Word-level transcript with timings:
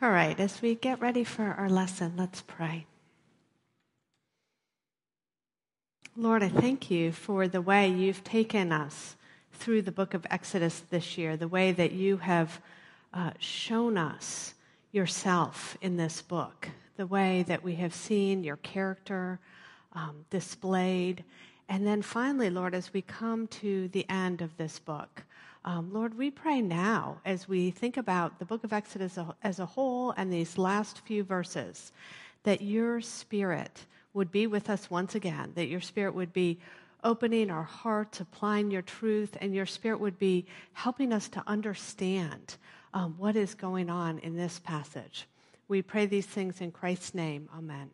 All 0.00 0.12
right, 0.12 0.38
as 0.38 0.62
we 0.62 0.76
get 0.76 1.00
ready 1.00 1.24
for 1.24 1.42
our 1.42 1.68
lesson, 1.68 2.12
let's 2.16 2.40
pray. 2.40 2.86
Lord, 6.16 6.40
I 6.40 6.48
thank 6.48 6.88
you 6.88 7.10
for 7.10 7.48
the 7.48 7.60
way 7.60 7.88
you've 7.88 8.22
taken 8.22 8.70
us 8.70 9.16
through 9.54 9.82
the 9.82 9.90
book 9.90 10.14
of 10.14 10.24
Exodus 10.30 10.84
this 10.90 11.18
year, 11.18 11.36
the 11.36 11.48
way 11.48 11.72
that 11.72 11.90
you 11.90 12.18
have 12.18 12.60
uh, 13.12 13.32
shown 13.40 13.98
us 13.98 14.54
yourself 14.92 15.76
in 15.80 15.96
this 15.96 16.22
book, 16.22 16.68
the 16.96 17.06
way 17.08 17.42
that 17.48 17.64
we 17.64 17.74
have 17.74 17.92
seen 17.92 18.44
your 18.44 18.58
character 18.58 19.40
um, 19.94 20.24
displayed. 20.30 21.24
And 21.68 21.84
then 21.84 22.02
finally, 22.02 22.50
Lord, 22.50 22.72
as 22.72 22.92
we 22.92 23.02
come 23.02 23.48
to 23.48 23.88
the 23.88 24.08
end 24.08 24.42
of 24.42 24.56
this 24.58 24.78
book, 24.78 25.24
um, 25.64 25.92
Lord, 25.92 26.16
we 26.16 26.30
pray 26.30 26.62
now 26.62 27.20
as 27.24 27.48
we 27.48 27.70
think 27.70 27.96
about 27.96 28.38
the 28.38 28.44
book 28.44 28.64
of 28.64 28.72
Exodus 28.72 29.18
as 29.42 29.58
a 29.58 29.66
whole 29.66 30.12
and 30.12 30.32
these 30.32 30.56
last 30.56 31.00
few 31.06 31.24
verses 31.24 31.92
that 32.44 32.62
your 32.62 33.00
spirit 33.00 33.84
would 34.14 34.30
be 34.30 34.46
with 34.46 34.70
us 34.70 34.90
once 34.90 35.14
again, 35.14 35.52
that 35.54 35.68
your 35.68 35.80
spirit 35.80 36.14
would 36.14 36.32
be 36.32 36.58
opening 37.04 37.50
our 37.50 37.62
hearts, 37.62 38.20
applying 38.20 38.70
your 38.70 38.82
truth, 38.82 39.36
and 39.40 39.54
your 39.54 39.66
spirit 39.66 40.00
would 40.00 40.18
be 40.18 40.46
helping 40.72 41.12
us 41.12 41.28
to 41.28 41.42
understand 41.46 42.56
um, 42.94 43.14
what 43.18 43.36
is 43.36 43.54
going 43.54 43.90
on 43.90 44.18
in 44.20 44.36
this 44.36 44.58
passage. 44.58 45.26
We 45.68 45.82
pray 45.82 46.06
these 46.06 46.26
things 46.26 46.60
in 46.60 46.72
Christ's 46.72 47.14
name. 47.14 47.48
Amen. 47.56 47.90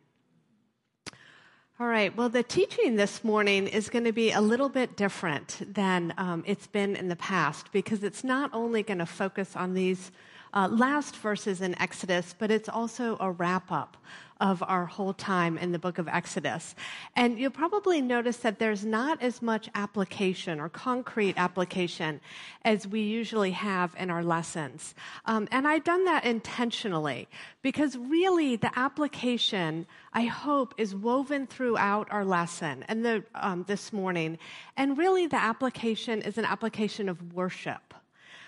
All 1.77 1.87
right. 1.87 2.15
Well, 2.15 2.29
the 2.29 2.41
teaching 2.41 2.95
this 2.95 3.21
morning 3.21 3.67
is 3.67 3.89
going 3.89 4.05
to 4.05 4.13
be 4.13 4.31
a 4.31 4.39
little 4.39 4.69
bit 4.69 4.95
different 4.95 5.61
than 5.73 6.13
um, 6.17 6.41
it's 6.47 6.67
been 6.67 6.95
in 6.95 7.09
the 7.09 7.17
past 7.17 7.69
because 7.73 8.01
it's 8.01 8.23
not 8.23 8.49
only 8.53 8.81
going 8.81 8.99
to 8.99 9.05
focus 9.05 9.57
on 9.57 9.73
these 9.73 10.11
uh, 10.53 10.69
last 10.71 11.17
verses 11.17 11.59
in 11.59 11.77
Exodus, 11.81 12.33
but 12.39 12.49
it's 12.49 12.69
also 12.69 13.17
a 13.19 13.29
wrap 13.29 13.73
up 13.73 13.97
of 14.41 14.61
our 14.63 14.85
whole 14.85 15.13
time 15.13 15.57
in 15.57 15.71
the 15.71 15.79
book 15.79 15.97
of 15.97 16.07
Exodus. 16.07 16.75
And 17.15 17.39
you'll 17.39 17.51
probably 17.51 18.01
notice 18.01 18.37
that 18.37 18.59
there's 18.59 18.85
not 18.85 19.21
as 19.21 19.41
much 19.41 19.69
application 19.75 20.59
or 20.59 20.69
concrete 20.69 21.35
application 21.37 22.19
as 22.63 22.87
we 22.87 23.01
usually 23.01 23.51
have 23.51 23.95
in 23.97 24.09
our 24.09 24.23
lessons. 24.23 24.93
Um, 25.25 25.47
and 25.51 25.67
I've 25.67 25.83
done 25.83 26.05
that 26.05 26.25
intentionally 26.25 27.27
because 27.61 27.97
really 27.97 28.55
the 28.55 28.77
application, 28.77 29.87
I 30.13 30.25
hope, 30.25 30.73
is 30.77 30.93
woven 30.93 31.47
throughout 31.47 32.07
our 32.11 32.25
lesson 32.25 32.83
and 32.87 33.05
the, 33.05 33.23
um, 33.35 33.63
this 33.67 33.93
morning. 33.93 34.37
And 34.75 34.97
really 34.97 35.27
the 35.27 35.41
application 35.41 36.21
is 36.21 36.37
an 36.37 36.45
application 36.45 37.09
of 37.09 37.33
worship. 37.33 37.93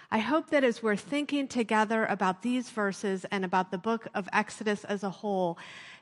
I 0.10 0.20
hope 0.20 0.50
that 0.52 0.64
as 0.64 0.82
we're 0.82 0.96
thinking 0.96 1.48
together 1.48 2.06
about 2.06 2.42
these 2.42 2.70
verses 2.70 3.26
and 3.30 3.44
about 3.44 3.72
the 3.72 3.78
book 3.78 4.08
of 4.16 4.30
Exodus 4.32 4.86
as 4.86 5.04
a 5.04 5.10
whole, 5.10 5.58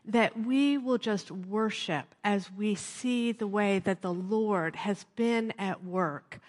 that 0.06 0.40
we 0.46 0.78
will 0.78 1.00
just 1.00 1.32
worship 1.32 2.14
as 2.24 2.52
we 2.52 2.76
see 2.76 3.32
the 3.32 3.48
way 3.48 3.80
that 3.80 4.04
the 4.04 4.14
Lord 4.14 4.76
has 4.76 5.06
been 5.16 5.54
at 5.58 5.84
work. 5.84 6.40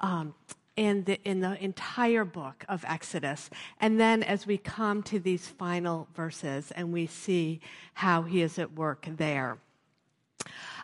Um, 0.00 0.34
in 0.76 1.04
the, 1.04 1.18
in 1.26 1.40
the 1.40 1.62
entire 1.64 2.24
book 2.24 2.62
of 2.68 2.84
Exodus. 2.86 3.48
And 3.80 3.98
then 3.98 4.22
as 4.22 4.46
we 4.46 4.58
come 4.58 5.02
to 5.04 5.18
these 5.18 5.48
final 5.48 6.06
verses 6.14 6.70
and 6.70 6.92
we 6.92 7.06
see 7.06 7.60
how 7.94 8.22
he 8.22 8.42
is 8.42 8.58
at 8.58 8.74
work 8.74 9.08
there. 9.16 9.56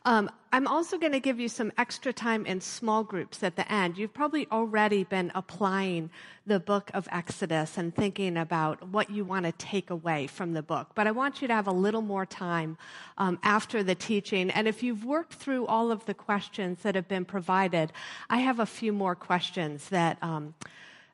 Um, 0.04 0.30
I'm 0.52 0.66
also 0.66 0.98
going 0.98 1.12
to 1.12 1.20
give 1.20 1.38
you 1.38 1.48
some 1.48 1.72
extra 1.78 2.12
time 2.12 2.44
in 2.44 2.60
small 2.60 3.04
groups 3.04 3.42
at 3.42 3.54
the 3.54 3.70
end. 3.72 3.96
You've 3.96 4.12
probably 4.12 4.48
already 4.50 5.04
been 5.04 5.30
applying 5.34 6.10
the 6.44 6.58
book 6.58 6.90
of 6.92 7.08
Exodus 7.12 7.78
and 7.78 7.94
thinking 7.94 8.36
about 8.36 8.88
what 8.88 9.10
you 9.10 9.24
want 9.24 9.46
to 9.46 9.52
take 9.52 9.90
away 9.90 10.26
from 10.26 10.54
the 10.54 10.62
book. 10.62 10.88
But 10.96 11.06
I 11.06 11.12
want 11.12 11.40
you 11.40 11.48
to 11.48 11.54
have 11.54 11.68
a 11.68 11.72
little 11.72 12.02
more 12.02 12.26
time 12.26 12.76
um, 13.16 13.38
after 13.44 13.84
the 13.84 13.94
teaching. 13.94 14.50
And 14.50 14.66
if 14.66 14.82
you've 14.82 15.04
worked 15.04 15.34
through 15.34 15.66
all 15.66 15.92
of 15.92 16.04
the 16.06 16.14
questions 16.14 16.82
that 16.82 16.96
have 16.96 17.06
been 17.06 17.24
provided, 17.24 17.92
I 18.28 18.38
have 18.38 18.58
a 18.58 18.66
few 18.66 18.92
more 18.92 19.14
questions 19.14 19.88
that. 19.90 20.18
Um, 20.20 20.54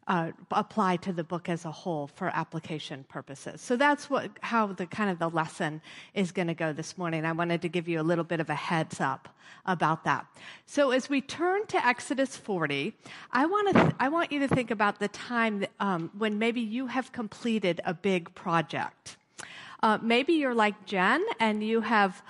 uh, 0.08 0.32
apply 0.52 0.96
to 0.96 1.12
the 1.12 1.22
book 1.22 1.50
as 1.50 1.66
a 1.66 1.70
whole 1.70 2.06
for 2.06 2.28
application 2.34 3.04
purposes. 3.08 3.60
So 3.60 3.76
that's 3.76 4.08
what, 4.08 4.30
how 4.40 4.68
the 4.68 4.86
kind 4.86 5.10
of 5.10 5.18
the 5.18 5.28
lesson 5.28 5.82
is 6.14 6.32
going 6.32 6.48
to 6.48 6.54
go 6.54 6.72
this 6.72 6.96
morning. 6.96 7.26
I 7.26 7.32
wanted 7.32 7.60
to 7.62 7.68
give 7.68 7.86
you 7.86 8.00
a 8.00 8.02
little 8.02 8.24
bit 8.24 8.40
of 8.40 8.48
a 8.48 8.54
heads 8.54 9.00
up 9.00 9.28
about 9.66 10.04
that. 10.04 10.26
So 10.64 10.92
as 10.92 11.10
we 11.10 11.20
turn 11.20 11.66
to 11.66 11.86
Exodus 11.86 12.36
40, 12.36 12.94
I 13.32 13.44
want 13.44 13.68
to, 13.68 13.82
th- 13.82 13.94
I 14.00 14.08
want 14.08 14.32
you 14.32 14.40
to 14.40 14.48
think 14.48 14.70
about 14.70 14.98
the 14.98 15.08
time 15.08 15.60
that, 15.60 15.70
um, 15.78 16.10
when 16.16 16.38
maybe 16.38 16.62
you 16.62 16.86
have 16.86 17.12
completed 17.12 17.82
a 17.84 17.92
big 17.92 18.34
project. 18.34 19.18
Uh, 19.82 19.98
maybe 20.02 20.32
you're 20.32 20.54
like 20.54 20.86
Jen 20.86 21.22
and 21.38 21.62
you 21.62 21.82
have 21.82 22.22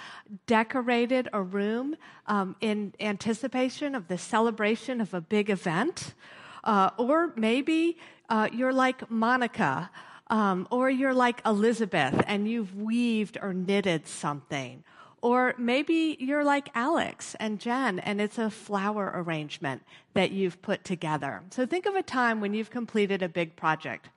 decorated 0.47 1.28
a 1.33 1.41
room 1.41 1.97
um, 2.27 2.56
in 2.60 2.93
anticipation 3.00 3.95
of 3.95 4.09
the 4.09 4.19
celebration 4.19 5.00
of 5.00 5.15
a 5.15 5.21
big 5.21 5.49
event. 5.49 6.15
Uh, 6.64 6.91
or 6.96 7.32
maybe 7.36 7.98
uh, 8.28 8.48
you're 8.52 8.72
like 8.72 9.10
Monica, 9.10 9.91
um, 10.30 10.69
or 10.70 10.91
you're 10.91 11.14
like 11.14 11.41
Elizabeth 11.46 12.22
and 12.26 12.48
you've 12.48 12.76
weaved 12.76 13.38
or 13.41 13.54
knitted 13.54 14.06
something. 14.06 14.84
Or 15.20 15.54
maybe 15.58 16.16
you're 16.20 16.44
like 16.44 16.68
Alex 16.74 17.34
and 17.41 17.58
Jen 17.58 17.98
and 17.98 18.20
it's 18.20 18.38
a 18.38 18.50
flower 18.50 19.10
arrangement 19.14 19.82
that 20.14 20.30
you've 20.30 20.62
put 20.62 20.84
together. 20.84 21.42
So 21.50 21.66
think 21.66 21.86
of 21.86 21.97
a 21.97 22.02
time 22.02 22.41
when 22.41 22.54
you've 22.54 22.70
completed 22.70 23.22
a 23.22 23.28
big 23.28 23.56
project. 23.56 24.10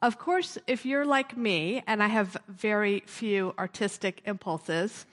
Of 0.00 0.18
course, 0.18 0.56
if 0.66 0.86
you're 0.86 1.04
like 1.04 1.36
me 1.36 1.82
and 1.86 2.02
I 2.02 2.08
have 2.08 2.36
very 2.48 3.02
few 3.06 3.54
artistic 3.58 4.22
impulses, 4.24 5.06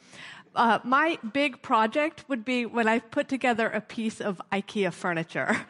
uh, 0.56 0.80
my 0.84 1.18
big 1.34 1.62
project 1.62 2.26
would 2.28 2.46
be 2.46 2.66
when 2.66 2.88
I 2.88 3.00
put 3.00 3.28
together 3.28 3.68
a 3.68 3.82
piece 3.82 4.22
of 4.22 4.42
IKEA 4.52 4.94
furniture. 4.94 5.66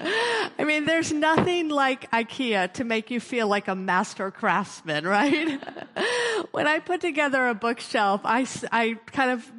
I 0.00 0.64
mean, 0.64 0.86
there's 0.86 1.12
nothing 1.12 1.68
like 1.68 2.10
IKEA 2.10 2.72
to 2.74 2.84
make 2.84 3.10
you 3.10 3.20
feel 3.20 3.46
like 3.46 3.68
a 3.68 3.74
master 3.74 4.30
craftsman, 4.30 5.06
right? 5.06 5.60
when 6.50 6.66
I 6.66 6.80
put 6.80 7.00
together 7.00 7.48
a 7.48 7.54
bookshelf, 7.54 8.22
I, 8.24 8.46
I 8.72 8.94
kind 9.06 9.30
of 9.30 9.50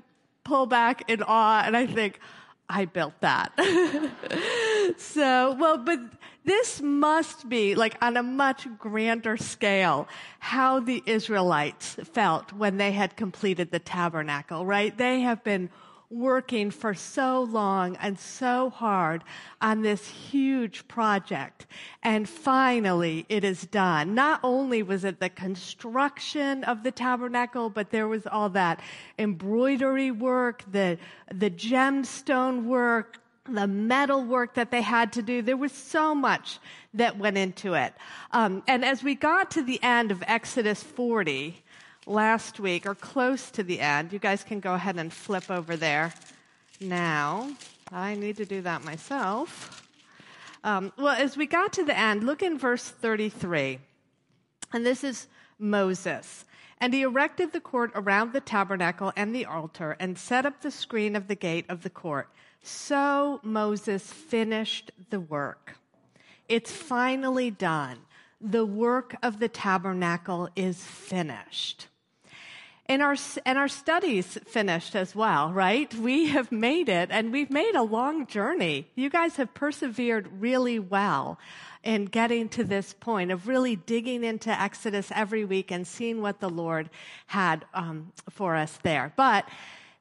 pull 0.44 0.66
back 0.66 1.09
in 1.09 1.24
awe 1.24 1.64
and 1.66 1.78
I 1.78 1.86
think, 1.86 2.20
I 2.69 2.85
built 2.85 3.19
that. 3.22 3.52
so, 4.97 5.56
well, 5.59 5.78
but 5.80 6.00
this 6.46 6.81
must 6.81 7.50
be 7.50 7.75
like 7.75 7.97
on 8.02 8.16
a 8.16 8.24
much 8.24 8.68
grander 8.78 9.38
scale 9.38 10.07
how 10.40 10.79
the 10.79 11.02
Israelites 11.06 11.96
felt 12.13 12.53
when 12.53 12.78
they 12.78 12.91
had 12.91 13.16
completed 13.16 13.72
the 13.72 13.79
tabernacle, 13.79 14.66
right? 14.66 14.96
They 14.96 15.22
have 15.22 15.44
been 15.44 15.69
working 16.09 16.72
for 16.72 16.94
so 16.96 17.44
long 17.44 17.96
and 17.97 18.18
so 18.18 18.70
hard 18.72 19.24
on 19.62 19.81
this 19.81 20.08
huge 20.08 20.88
project. 20.88 21.68
And 22.02 22.28
finally, 22.28 23.25
it 23.30 23.44
is 23.44 23.62
done. 23.68 24.16
Not 24.16 24.40
only 24.44 24.81
was 24.81 25.03
it 25.03 25.20
the 25.20 25.30
construction 25.30 26.64
of 26.64 26.81
the 26.81 26.92
tabernacle, 26.92 27.70
but 27.70 27.92
there 27.92 28.08
was 28.08 28.25
all 28.25 28.50
that 28.50 28.81
embroidery 29.20 30.09
work, 30.09 30.64
the, 30.72 30.97
the 31.31 31.52
gemstone 31.52 32.64
work, 32.64 33.20
the 33.47 33.68
metal 33.68 34.24
work 34.24 34.56
that 34.56 34.72
they 34.72 34.81
had 34.81 35.14
to 35.14 35.22
do. 35.22 35.41
There 35.41 35.58
was 35.58 35.72
so 35.72 36.16
much 36.16 36.59
that 36.94 37.18
went 37.18 37.38
into 37.38 37.76
it. 37.76 37.94
Um, 38.31 38.64
and 38.68 38.84
as 38.84 39.03
we 39.03 39.16
got 39.16 39.52
to 39.52 39.62
the 39.62 39.81
end 39.84 40.12
of 40.12 40.24
Exodus 40.28 40.81
40, 40.81 41.64
last 42.09 42.59
week, 42.59 42.86
or 42.86 42.96
close 42.96 43.52
to 43.52 43.64
the 43.64 43.80
end. 43.80 44.12
You 44.12 44.20
guys 44.20 44.44
can 44.44 44.59
go 44.59 44.74
ahead 44.74 44.97
and 44.97 45.14
flip 45.14 45.50
over 45.50 45.78
there 45.78 46.14
now. 46.81 47.52
I 47.92 48.16
need 48.16 48.38
to 48.38 48.46
do 48.46 48.62
that 48.62 48.84
myself. 48.84 49.86
Um, 50.64 50.92
well, 50.97 51.16
as 51.16 51.38
we 51.38 51.46
got 51.46 51.72
to 51.73 51.85
the 51.85 51.97
end, 51.97 52.23
look 52.23 52.41
in 52.41 52.58
verse 52.58 52.84
33. 52.84 53.79
And 54.73 54.85
this 54.85 55.03
is 55.03 55.28
Moses. 55.58 56.46
And 56.82 56.94
he 56.94 57.02
erected 57.03 57.52
the 57.52 57.59
court 57.59 57.91
around 57.96 58.34
the 58.34 58.41
tabernacle 58.41 59.12
and 59.16 59.35
the 59.35 59.46
altar 59.46 59.96
and 60.00 60.17
set 60.17 60.46
up 60.46 60.62
the 60.62 60.72
screen 60.72 61.16
of 61.16 61.28
the 61.28 61.35
gate 61.35 61.66
of 61.70 61.84
the 61.84 61.90
court. 61.90 62.29
So 62.62 63.40
Moses 63.44 64.12
finished 64.12 64.91
the 65.09 65.20
work. 65.20 65.76
It's 66.47 66.72
finally 66.72 67.52
done. 67.52 68.00
The 68.41 68.66
work 68.66 69.16
of 69.22 69.40
the 69.40 69.50
tabernacle 69.50 70.50
is 70.55 70.84
finished. 70.84 71.89
And 72.90 73.03
our, 73.03 73.16
and 73.46 73.59
our 73.59 73.68
studies 73.68 74.40
finished 74.47 74.96
as 74.96 75.16
well, 75.16 75.53
right? 75.53 75.94
We 75.94 76.30
have 76.30 76.52
made 76.52 76.90
it 76.90 77.09
and 77.12 77.32
we've 77.32 77.52
made 77.52 77.76
a 77.76 77.84
long 77.84 78.26
journey. 78.26 78.88
You 78.96 79.12
guys 79.12 79.36
have 79.36 79.53
persevered 79.53 80.28
really 80.41 80.80
well 80.80 81.38
in 81.84 82.06
getting 82.06 82.50
to 82.50 82.64
this 82.64 82.96
point 83.00 83.32
of 83.32 83.47
really 83.47 83.76
digging 83.76 84.24
into 84.24 84.50
Exodus 84.50 85.12
every 85.14 85.46
week 85.46 85.70
and 85.70 85.86
seeing 85.86 86.24
what 86.24 86.40
the 86.40 86.50
Lord 86.50 86.90
had 87.28 87.64
um, 87.76 88.12
for 88.32 88.56
us 88.56 88.80
there. 88.82 89.14
But 89.16 89.47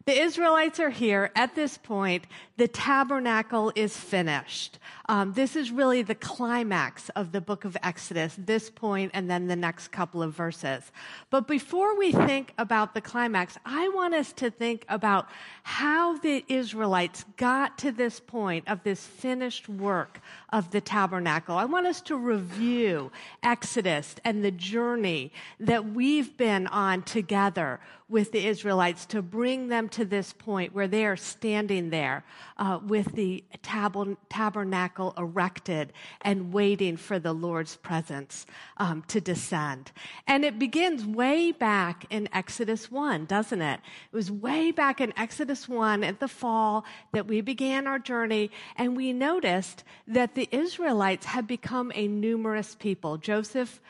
The 0.09 0.19
Israelites 0.19 0.81
are 0.81 0.89
here 0.89 1.31
at 1.37 1.55
this 1.55 1.77
point. 1.77 2.25
The 2.57 2.67
tabernacle 2.67 3.71
is 3.75 3.95
finished. 3.95 4.79
Um, 5.07 5.35
this 5.35 5.55
is 5.55 5.71
really 5.71 6.01
the 6.01 6.15
climax 6.15 7.11
of 7.11 7.31
the 7.31 7.43
book 7.43 7.67
of 7.67 7.77
Exodus, 7.83 8.35
this 8.39 8.71
point 8.71 9.11
and 9.13 9.31
then 9.31 9.49
the 9.49 9.55
next 9.55 9.89
couple 9.89 10.23
of 10.23 10.33
verses. 10.33 10.93
But 11.29 11.47
before 11.47 11.95
we 11.99 12.13
think 12.13 12.55
about 12.57 12.95
the 12.95 13.03
climax, 13.03 13.59
I 13.67 13.91
want 13.91 14.15
us 14.15 14.33
to 14.33 14.51
think 14.51 14.87
about 14.89 15.29
how 15.63 16.17
the 16.17 16.43
Israelites 16.49 17.27
got 17.37 17.77
to 17.77 17.93
this 17.93 18.19
point 18.19 18.67
of 18.67 18.83
this 18.85 19.05
finished 19.05 19.69
work 19.69 20.23
of 20.51 20.71
the 20.71 20.81
tabernacle. 20.81 21.57
I 21.57 21.65
want 21.65 21.87
us 21.87 22.01
to 22.03 22.17
review 22.17 23.13
Exodus 23.43 24.17
and 24.25 24.45
the 24.45 24.51
journey 24.51 25.33
that 25.61 25.93
we've 25.93 26.37
been 26.37 26.67
on 26.69 27.03
together 27.03 27.81
with 28.09 28.33
the 28.33 28.47
Israelites 28.47 29.05
to 29.05 29.21
bring 29.21 29.69
them 29.69 29.89
to 29.91 30.05
this 30.05 30.33
point 30.33 30.75
where 30.75 30.89
they 30.89 31.05
are 31.05 31.17
standing 31.17 31.91
there 31.91 32.25
uh, 32.57 32.79
with 32.83 33.13
the 33.13 33.45
tab- 33.63 34.17
tabernacle 34.31 35.13
erected 35.19 35.93
and 36.23 36.51
waiting 36.53 36.97
for 36.97 37.19
the 37.19 37.35
Lord's 37.35 37.77
presence 37.77 38.47
um, 38.79 39.05
to 39.09 39.21
descend. 39.21 39.93
And 40.27 40.43
it 40.45 40.59
begins 40.59 41.05
way 41.05 41.53
back 41.53 42.07
in 42.09 42.31
Exodus 42.33 42.91
1, 42.91 43.27
doesn't 43.27 43.61
it? 43.61 43.81
It 44.11 44.17
was 44.17 44.31
way 44.31 44.71
back 44.71 45.03
in 45.03 45.13
Exodus 45.19 45.69
1 45.69 46.03
at 46.03 46.19
the 46.19 46.29
fall 46.29 46.87
that 47.13 47.27
we 47.27 47.43
began 47.43 47.87
our 47.87 47.99
journey, 47.99 48.51
and 48.77 48.97
we 48.97 49.13
noticed 49.13 49.85
that 50.07 50.35
the 50.39 50.49
Israelites 50.53 51.27
had 51.27 51.49
become 51.49 51.91
a 51.97 52.07
numerous 52.07 52.77
people. 52.77 53.17
Joseph 53.17 53.81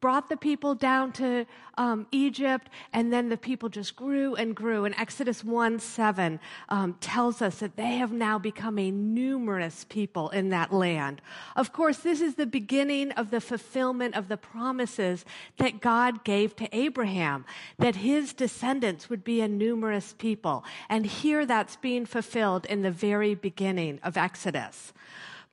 brought 0.00 0.28
the 0.28 0.36
people 0.36 0.72
down 0.72 1.10
to 1.10 1.44
um, 1.78 2.06
Egypt, 2.12 2.68
and 2.92 3.12
then 3.12 3.28
the 3.28 3.36
people 3.36 3.68
just 3.68 3.96
grew 3.96 4.36
and 4.36 4.54
grew. 4.54 4.84
And 4.84 4.94
Exodus 4.94 5.42
1 5.42 5.80
7 5.80 6.38
um, 6.68 6.94
tells 7.00 7.42
us 7.42 7.58
that 7.58 7.74
they 7.74 7.96
have 7.96 8.12
now 8.12 8.38
become 8.38 8.78
a 8.78 8.92
numerous 8.92 9.84
people 9.88 10.28
in 10.30 10.50
that 10.50 10.72
land. 10.72 11.20
Of 11.56 11.72
course, 11.72 11.96
this 11.98 12.20
is 12.20 12.36
the 12.36 12.46
beginning 12.46 13.10
of 13.12 13.32
the 13.32 13.40
fulfillment 13.40 14.14
of 14.14 14.28
the 14.28 14.36
promises 14.36 15.24
that 15.56 15.80
God 15.80 16.22
gave 16.22 16.54
to 16.54 16.68
Abraham, 16.70 17.44
that 17.80 17.96
his 17.96 18.32
descendants 18.32 19.10
would 19.10 19.24
be 19.24 19.40
a 19.40 19.48
numerous 19.48 20.14
people. 20.16 20.64
And 20.88 21.04
here 21.04 21.44
that's 21.44 21.74
being 21.74 22.06
fulfilled 22.06 22.64
in 22.66 22.82
the 22.82 22.92
very 22.92 23.34
beginning 23.34 23.98
of 24.04 24.16
Exodus. 24.16 24.92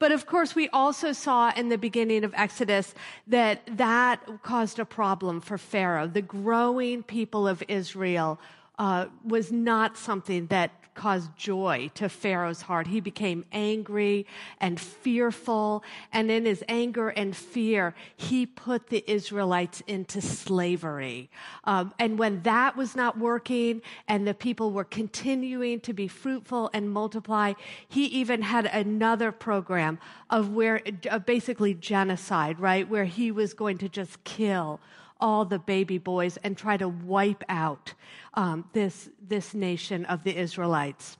But 0.03 0.11
of 0.11 0.25
course, 0.25 0.53
we 0.53 0.67
also 0.73 1.13
saw 1.13 1.53
in 1.55 1.69
the 1.69 1.77
beginning 1.77 2.25
of 2.25 2.33
Exodus 2.35 2.93
that 3.25 3.61
that 3.77 4.19
caused 4.41 4.77
a 4.77 4.83
problem 4.83 5.39
for 5.39 5.57
Pharaoh. 5.57 6.07
The 6.07 6.21
growing 6.21 7.03
people 7.03 7.47
of 7.47 7.63
Israel 7.69 8.37
uh, 8.77 9.05
was 9.23 9.49
not 9.49 9.97
something 9.97 10.47
that 10.47 10.71
caused 10.93 11.35
joy 11.35 11.89
to 11.95 12.09
Pharaoh's 12.09 12.61
heart. 12.61 12.87
He 12.87 12.99
became 12.99 13.45
angry 13.51 14.25
and 14.59 14.79
fearful. 14.79 15.83
And 16.11 16.31
in 16.31 16.45
his 16.45 16.63
anger 16.67 17.09
and 17.09 17.35
fear, 17.35 17.93
he 18.15 18.45
put 18.45 18.87
the 18.87 19.03
Israelites 19.09 19.81
into 19.87 20.21
slavery. 20.21 21.29
Um, 21.63 21.93
and 21.99 22.17
when 22.17 22.41
that 22.43 22.75
was 22.75 22.95
not 22.95 23.17
working 23.17 23.81
and 24.07 24.27
the 24.27 24.33
people 24.33 24.71
were 24.71 24.83
continuing 24.83 25.79
to 25.81 25.93
be 25.93 26.07
fruitful 26.07 26.69
and 26.73 26.91
multiply, 26.91 27.53
he 27.87 28.05
even 28.05 28.41
had 28.41 28.65
another 28.65 29.31
program 29.31 29.99
of 30.29 30.53
where 30.53 30.81
uh, 31.09 31.19
basically 31.19 31.73
genocide, 31.73 32.59
right? 32.59 32.87
Where 32.89 33.05
he 33.05 33.31
was 33.31 33.53
going 33.53 33.77
to 33.79 33.89
just 33.89 34.23
kill 34.23 34.79
all 35.23 35.45
the 35.45 35.57
baby 35.57 35.97
boys 35.97 36.37
and 36.43 36.57
try 36.57 36.75
to 36.75 36.89
wipe 36.89 37.45
out 37.47 37.93
um, 38.33 38.65
this, 38.73 39.09
this 39.25 39.53
nation 39.53 40.03
of 40.05 40.21
the 40.25 40.37
Israelites. 40.37 41.17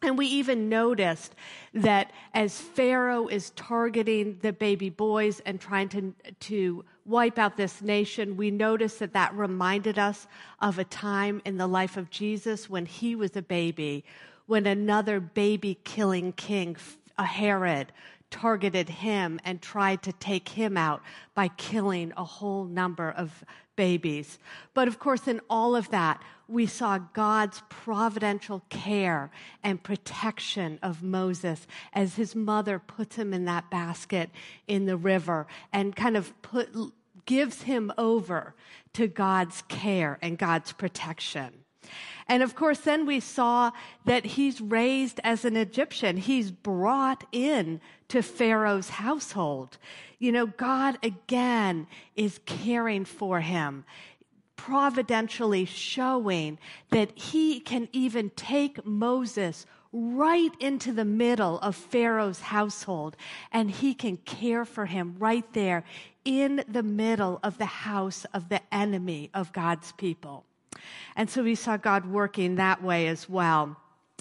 And 0.00 0.16
we 0.16 0.26
even 0.26 0.68
noticed 0.68 1.34
that 1.74 2.12
as 2.34 2.60
Pharaoh 2.60 3.26
is 3.26 3.50
targeting 3.50 4.38
the 4.42 4.52
baby 4.52 4.90
boys 4.90 5.40
and 5.40 5.60
trying 5.60 5.88
to, 5.90 6.14
to 6.40 6.84
wipe 7.04 7.36
out 7.36 7.56
this 7.56 7.82
nation, 7.82 8.36
we 8.36 8.52
noticed 8.52 9.00
that 9.00 9.12
that 9.14 9.34
reminded 9.34 9.98
us 9.98 10.28
of 10.60 10.78
a 10.78 10.84
time 10.84 11.42
in 11.44 11.56
the 11.56 11.66
life 11.66 11.96
of 11.96 12.10
Jesus 12.10 12.70
when 12.70 12.86
he 12.86 13.16
was 13.16 13.36
a 13.36 13.42
baby, 13.42 14.04
when 14.46 14.66
another 14.66 15.18
baby 15.18 15.78
killing 15.82 16.32
king, 16.32 16.76
a 17.18 17.24
Herod, 17.24 17.92
targeted 18.32 18.88
him 18.88 19.38
and 19.44 19.62
tried 19.62 20.02
to 20.02 20.12
take 20.14 20.48
him 20.48 20.76
out 20.76 21.02
by 21.34 21.46
killing 21.46 22.12
a 22.16 22.24
whole 22.24 22.64
number 22.64 23.10
of 23.10 23.44
babies. 23.76 24.38
But 24.74 24.88
of 24.88 24.98
course, 24.98 25.28
in 25.28 25.40
all 25.48 25.76
of 25.76 25.90
that, 25.90 26.20
we 26.48 26.66
saw 26.66 26.98
God's 26.98 27.62
providential 27.68 28.62
care 28.68 29.30
and 29.62 29.82
protection 29.82 30.78
of 30.82 31.02
Moses 31.02 31.66
as 31.92 32.16
his 32.16 32.34
mother 32.34 32.78
puts 32.78 33.16
him 33.16 33.32
in 33.32 33.44
that 33.44 33.70
basket 33.70 34.30
in 34.66 34.86
the 34.86 34.96
river 34.96 35.46
and 35.72 35.94
kind 35.94 36.16
of 36.16 36.40
put, 36.42 36.68
gives 37.24 37.62
him 37.62 37.92
over 37.96 38.54
to 38.94 39.06
God's 39.06 39.62
care 39.68 40.18
and 40.20 40.36
God's 40.36 40.72
protection. 40.72 41.61
And 42.32 42.42
of 42.42 42.54
course, 42.54 42.78
then 42.78 43.04
we 43.04 43.20
saw 43.20 43.72
that 44.06 44.24
he's 44.24 44.58
raised 44.58 45.20
as 45.22 45.44
an 45.44 45.54
Egyptian. 45.54 46.16
He's 46.16 46.50
brought 46.50 47.24
in 47.30 47.78
to 48.08 48.22
Pharaoh's 48.22 48.88
household. 48.88 49.76
You 50.18 50.32
know, 50.32 50.46
God 50.46 50.96
again 51.02 51.86
is 52.16 52.40
caring 52.46 53.04
for 53.04 53.40
him, 53.40 53.84
providentially 54.56 55.66
showing 55.66 56.58
that 56.88 57.10
he 57.18 57.60
can 57.60 57.90
even 57.92 58.30
take 58.30 58.86
Moses 58.86 59.66
right 59.92 60.54
into 60.58 60.90
the 60.90 61.04
middle 61.04 61.58
of 61.58 61.76
Pharaoh's 61.76 62.40
household 62.40 63.14
and 63.52 63.70
he 63.70 63.92
can 63.92 64.16
care 64.16 64.64
for 64.64 64.86
him 64.86 65.16
right 65.18 65.52
there 65.52 65.84
in 66.24 66.64
the 66.66 66.82
middle 66.82 67.40
of 67.42 67.58
the 67.58 67.66
house 67.66 68.24
of 68.32 68.48
the 68.48 68.62
enemy 68.74 69.28
of 69.34 69.52
God's 69.52 69.92
people. 69.92 70.46
And 71.16 71.28
so 71.28 71.42
we 71.42 71.54
saw 71.54 71.76
God 71.76 72.06
working 72.06 72.56
that 72.56 72.82
way 72.82 73.08
as 73.08 73.28
well. 73.28 73.76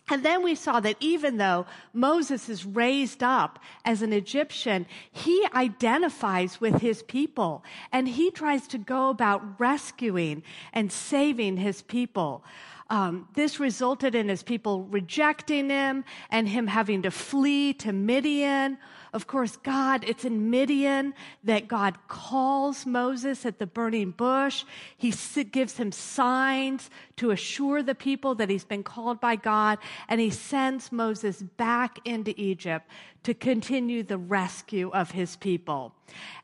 And 0.10 0.24
then 0.24 0.44
we 0.44 0.56
saw 0.56 0.82
that 0.82 0.98
even 1.00 1.38
though 1.38 1.66
Moses 1.94 2.50
is 2.50 2.66
raised 2.66 3.24
up 3.24 3.60
as 3.86 4.02
an 4.02 4.12
Egyptian, 4.12 4.86
he 5.10 5.48
identifies 5.54 6.60
with 6.60 6.82
his 6.82 7.02
people 7.04 7.64
and 7.94 8.08
he 8.08 8.30
tries 8.30 8.68
to 8.70 8.78
go 8.78 9.10
about 9.10 9.60
rescuing 9.60 10.44
and 10.74 10.92
saving 10.92 11.56
his 11.58 11.82
people. 11.82 12.44
Um, 12.90 13.30
this 13.36 13.58
resulted 13.58 14.14
in 14.14 14.28
his 14.28 14.44
people 14.44 14.84
rejecting 14.84 15.70
him 15.70 16.04
and 16.30 16.50
him 16.50 16.68
having 16.68 17.04
to 17.04 17.12
flee 17.12 17.72
to 17.76 17.94
Midian. 17.94 18.78
Of 19.14 19.28
course, 19.28 19.58
God, 19.58 20.06
it's 20.08 20.24
in 20.24 20.50
Midian 20.50 21.14
that 21.44 21.68
God 21.68 21.98
calls 22.08 22.86
Moses 22.86 23.46
at 23.46 23.60
the 23.60 23.68
burning 23.68 24.12
bush. 24.12 24.64
He 24.96 25.12
gives 25.44 25.76
him 25.76 25.92
signs 25.92 26.90
to 27.22 27.30
assure 27.30 27.84
the 27.84 27.94
people 27.94 28.34
that 28.34 28.50
he's 28.50 28.64
been 28.64 28.82
called 28.82 29.22
by 29.22 29.36
God, 29.36 29.78
and 30.10 30.20
he 30.20 30.32
sends 30.32 30.92
Moses 30.92 31.44
back 31.44 32.00
into 32.04 32.34
Egypt 32.36 32.90
to 33.22 33.36
continue 33.36 34.02
the 34.02 34.18
rescue 34.18 34.90
of 34.90 35.12
his 35.12 35.36
people. 35.36 35.94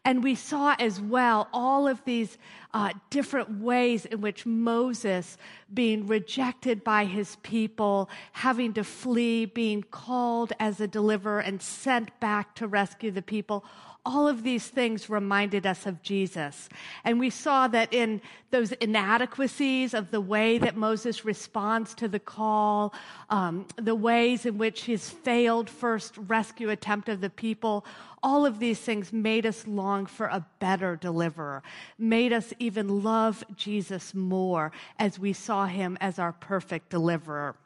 And 0.06 0.24
we 0.24 0.36
saw 0.36 0.76
as 0.78 1.02
well 1.02 1.48
all 1.52 1.88
of 1.88 2.06
these 2.06 2.38
uh, 2.76 2.94
different 3.10 3.60
ways 3.60 4.06
in 4.06 4.22
which 4.22 4.46
Moses, 4.46 5.40
being 5.74 6.06
rejected 6.06 6.84
by 6.84 7.06
his 7.06 7.38
people, 7.38 8.08
having 8.34 8.74
to 8.74 8.84
flee, 8.84 9.46
being 9.46 9.82
called 9.82 10.54
as 10.60 10.80
a 10.80 10.88
deliverer 10.88 11.40
and 11.40 11.60
sent 11.60 12.20
back 12.20 12.54
to 12.54 12.68
rescue 12.68 13.10
the 13.10 13.24
people, 13.24 13.66
all 14.08 14.26
of 14.26 14.42
these 14.42 14.66
things 14.66 15.10
reminded 15.10 15.68
us 15.68 15.86
of 15.86 16.02
Jesus. 16.02 16.70
And 17.04 17.20
we 17.20 17.30
saw 17.30 17.68
that 17.68 17.94
in 17.94 18.22
those 18.52 18.72
inadequacies 18.72 19.94
of 19.94 20.12
the 20.12 20.22
way 20.22 20.58
that 20.60 20.78
Moses 20.78 21.26
responds 21.26 21.94
to 21.96 22.08
the 22.08 22.20
call, 22.20 22.94
um, 23.30 23.68
the 23.76 23.96
ways 23.96 24.46
in 24.46 24.58
which 24.58 24.86
his 24.86 25.10
failed 25.10 25.70
first 25.70 26.18
rescue 26.18 26.70
attempt 26.70 27.10
of 27.10 27.20
the 27.20 27.30
people, 27.30 27.86
all 28.24 28.46
of 28.46 28.60
these 28.60 28.80
things 28.80 29.12
made 29.12 29.46
us 29.46 29.68
long 29.68 30.06
for 30.06 30.28
a 30.28 30.46
better 30.60 30.96
deliverer, 30.96 31.62
made 32.00 32.32
us 32.32 32.54
even 32.60 33.04
love 33.04 33.44
Jesus 33.58 34.14
more 34.14 34.72
as 35.00 35.20
we 35.20 35.34
saw 35.34 35.66
him 35.66 35.98
as 36.00 36.18
our 36.18 36.32
perfect 36.32 36.90
deliverer. 36.90 37.58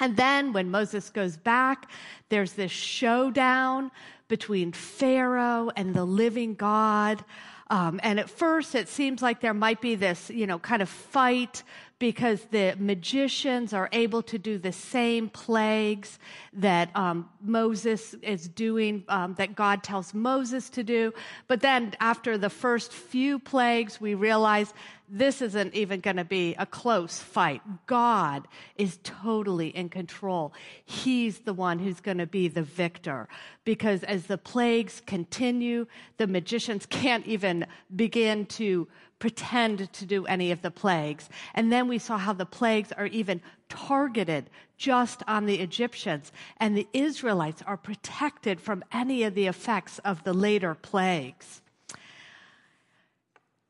And 0.00 0.16
then 0.16 0.52
when 0.52 0.70
Moses 0.70 1.10
goes 1.10 1.36
back, 1.36 1.90
there's 2.28 2.52
this 2.52 2.70
showdown 2.70 3.90
between 4.28 4.72
Pharaoh 4.72 5.70
and 5.74 5.94
the 5.94 6.04
living 6.04 6.54
God. 6.54 7.24
Um, 7.70 8.00
and 8.02 8.18
at 8.20 8.30
first, 8.30 8.74
it 8.74 8.88
seems 8.88 9.20
like 9.20 9.40
there 9.40 9.54
might 9.54 9.80
be 9.80 9.94
this, 9.94 10.30
you 10.30 10.46
know, 10.46 10.58
kind 10.58 10.80
of 10.80 10.88
fight 10.88 11.62
because 11.98 12.42
the 12.50 12.74
magicians 12.78 13.72
are 13.72 13.88
able 13.92 14.22
to 14.22 14.38
do 14.38 14.58
the 14.58 14.72
same 14.72 15.28
plagues 15.28 16.18
that 16.52 16.94
um, 16.94 17.28
Moses 17.42 18.14
is 18.22 18.48
doing, 18.48 19.04
um, 19.08 19.34
that 19.34 19.56
God 19.56 19.82
tells 19.82 20.14
Moses 20.14 20.70
to 20.70 20.84
do. 20.84 21.12
But 21.48 21.60
then, 21.60 21.94
after 22.00 22.38
the 22.38 22.50
first 22.50 22.92
few 22.92 23.38
plagues, 23.38 24.00
we 24.00 24.14
realize 24.14 24.72
this 25.08 25.40
isn't 25.40 25.74
even 25.74 26.00
going 26.00 26.16
to 26.16 26.24
be 26.24 26.54
a 26.58 26.66
close 26.66 27.18
fight. 27.18 27.62
God 27.86 28.46
is 28.76 28.98
totally 29.02 29.68
in 29.68 29.88
control. 29.88 30.52
He's 30.84 31.40
the 31.40 31.54
one 31.54 31.78
who's 31.78 32.00
going 32.00 32.18
to 32.18 32.26
be 32.26 32.48
the 32.48 32.62
victor. 32.62 33.26
Because 33.64 34.04
as 34.04 34.26
the 34.26 34.38
plagues 34.38 35.02
continue, 35.06 35.86
the 36.18 36.26
magicians 36.26 36.84
can't 36.84 37.26
even 37.26 37.66
begin 37.94 38.46
to 38.46 38.86
pretend 39.18 39.92
to 39.92 40.06
do 40.06 40.26
any 40.26 40.50
of 40.50 40.62
the 40.62 40.70
plagues. 40.70 41.28
And 41.54 41.72
then 41.72 41.88
we 41.88 41.98
saw 41.98 42.18
how 42.18 42.32
the 42.32 42.46
plagues 42.46 42.92
are 42.92 43.06
even 43.06 43.40
targeted 43.68 44.50
just 44.76 45.22
on 45.26 45.46
the 45.46 45.56
Egyptians, 45.60 46.30
and 46.58 46.76
the 46.76 46.86
Israelites 46.92 47.62
are 47.66 47.76
protected 47.76 48.60
from 48.60 48.84
any 48.92 49.24
of 49.24 49.34
the 49.34 49.46
effects 49.46 49.98
of 50.00 50.22
the 50.22 50.32
later 50.32 50.74
plagues. 50.74 51.60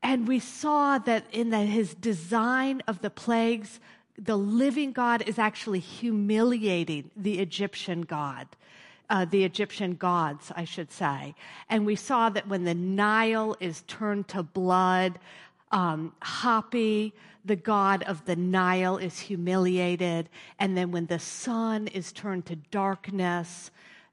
And 0.02 0.28
we 0.28 0.38
saw 0.38 0.98
that 0.98 1.24
in 1.32 1.50
the, 1.50 1.58
his 1.60 1.94
design 1.94 2.82
of 2.86 3.00
the 3.00 3.10
plagues, 3.10 3.80
the 4.18 4.36
living 4.36 4.92
God 4.92 5.22
is 5.26 5.38
actually 5.38 5.80
humiliating 5.80 7.10
the 7.16 7.38
Egyptian 7.38 8.02
God. 8.02 8.48
Uh, 9.10 9.24
the 9.24 9.42
Egyptian 9.42 9.94
gods, 9.94 10.52
I 10.54 10.64
should 10.64 10.92
say. 10.92 11.34
And 11.70 11.86
we 11.86 11.96
saw 11.96 12.28
that 12.28 12.46
when 12.46 12.64
the 12.64 12.74
Nile 12.74 13.56
is 13.58 13.82
turned 13.86 14.28
to 14.28 14.42
blood, 14.42 15.18
um, 15.72 16.12
Hapi, 16.20 17.12
the 17.44 17.56
god 17.56 18.02
of 18.02 18.24
the 18.26 18.36
Nile, 18.36 18.98
is 18.98 19.18
humiliated. 19.18 20.28
And 20.58 20.76
then 20.76 20.90
when 20.90 21.06
the 21.06 21.18
sun 21.18 21.86
is 21.88 22.12
turned 22.12 22.44
to 22.46 22.56
darkness, 22.56 23.70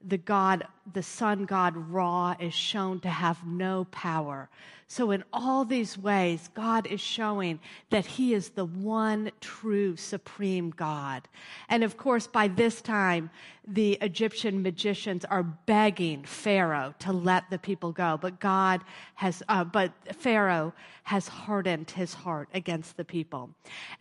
the 0.07 0.17
god, 0.17 0.67
the 0.93 1.03
sun 1.03 1.45
god 1.45 1.75
Ra, 1.75 2.35
is 2.39 2.53
shown 2.53 2.99
to 3.01 3.09
have 3.09 3.45
no 3.45 3.85
power. 3.91 4.49
So, 4.87 5.09
in 5.09 5.23
all 5.33 5.65
these 5.65 5.97
ways, 5.97 6.47
God 6.53 6.85
is 6.85 7.01
showing 7.01 7.59
that 7.89 8.05
He 8.05 8.35
is 8.35 8.49
the 8.49 8.65
one 8.65 9.31
true 9.41 9.95
supreme 9.95 10.69
God. 10.69 11.27
And 11.69 11.83
of 11.83 11.97
course, 11.97 12.27
by 12.27 12.47
this 12.49 12.81
time, 12.81 13.31
the 13.67 13.93
Egyptian 13.93 14.61
magicians 14.61 15.25
are 15.25 15.41
begging 15.41 16.23
Pharaoh 16.23 16.93
to 16.99 17.11
let 17.11 17.49
the 17.49 17.57
people 17.57 17.91
go. 17.91 18.19
But 18.21 18.39
God 18.39 18.81
has, 19.15 19.41
uh, 19.49 19.63
but 19.63 19.91
Pharaoh 20.13 20.71
has 21.03 21.27
hardened 21.27 21.89
his 21.89 22.13
heart 22.13 22.47
against 22.53 22.95
the 22.95 23.05
people. 23.05 23.49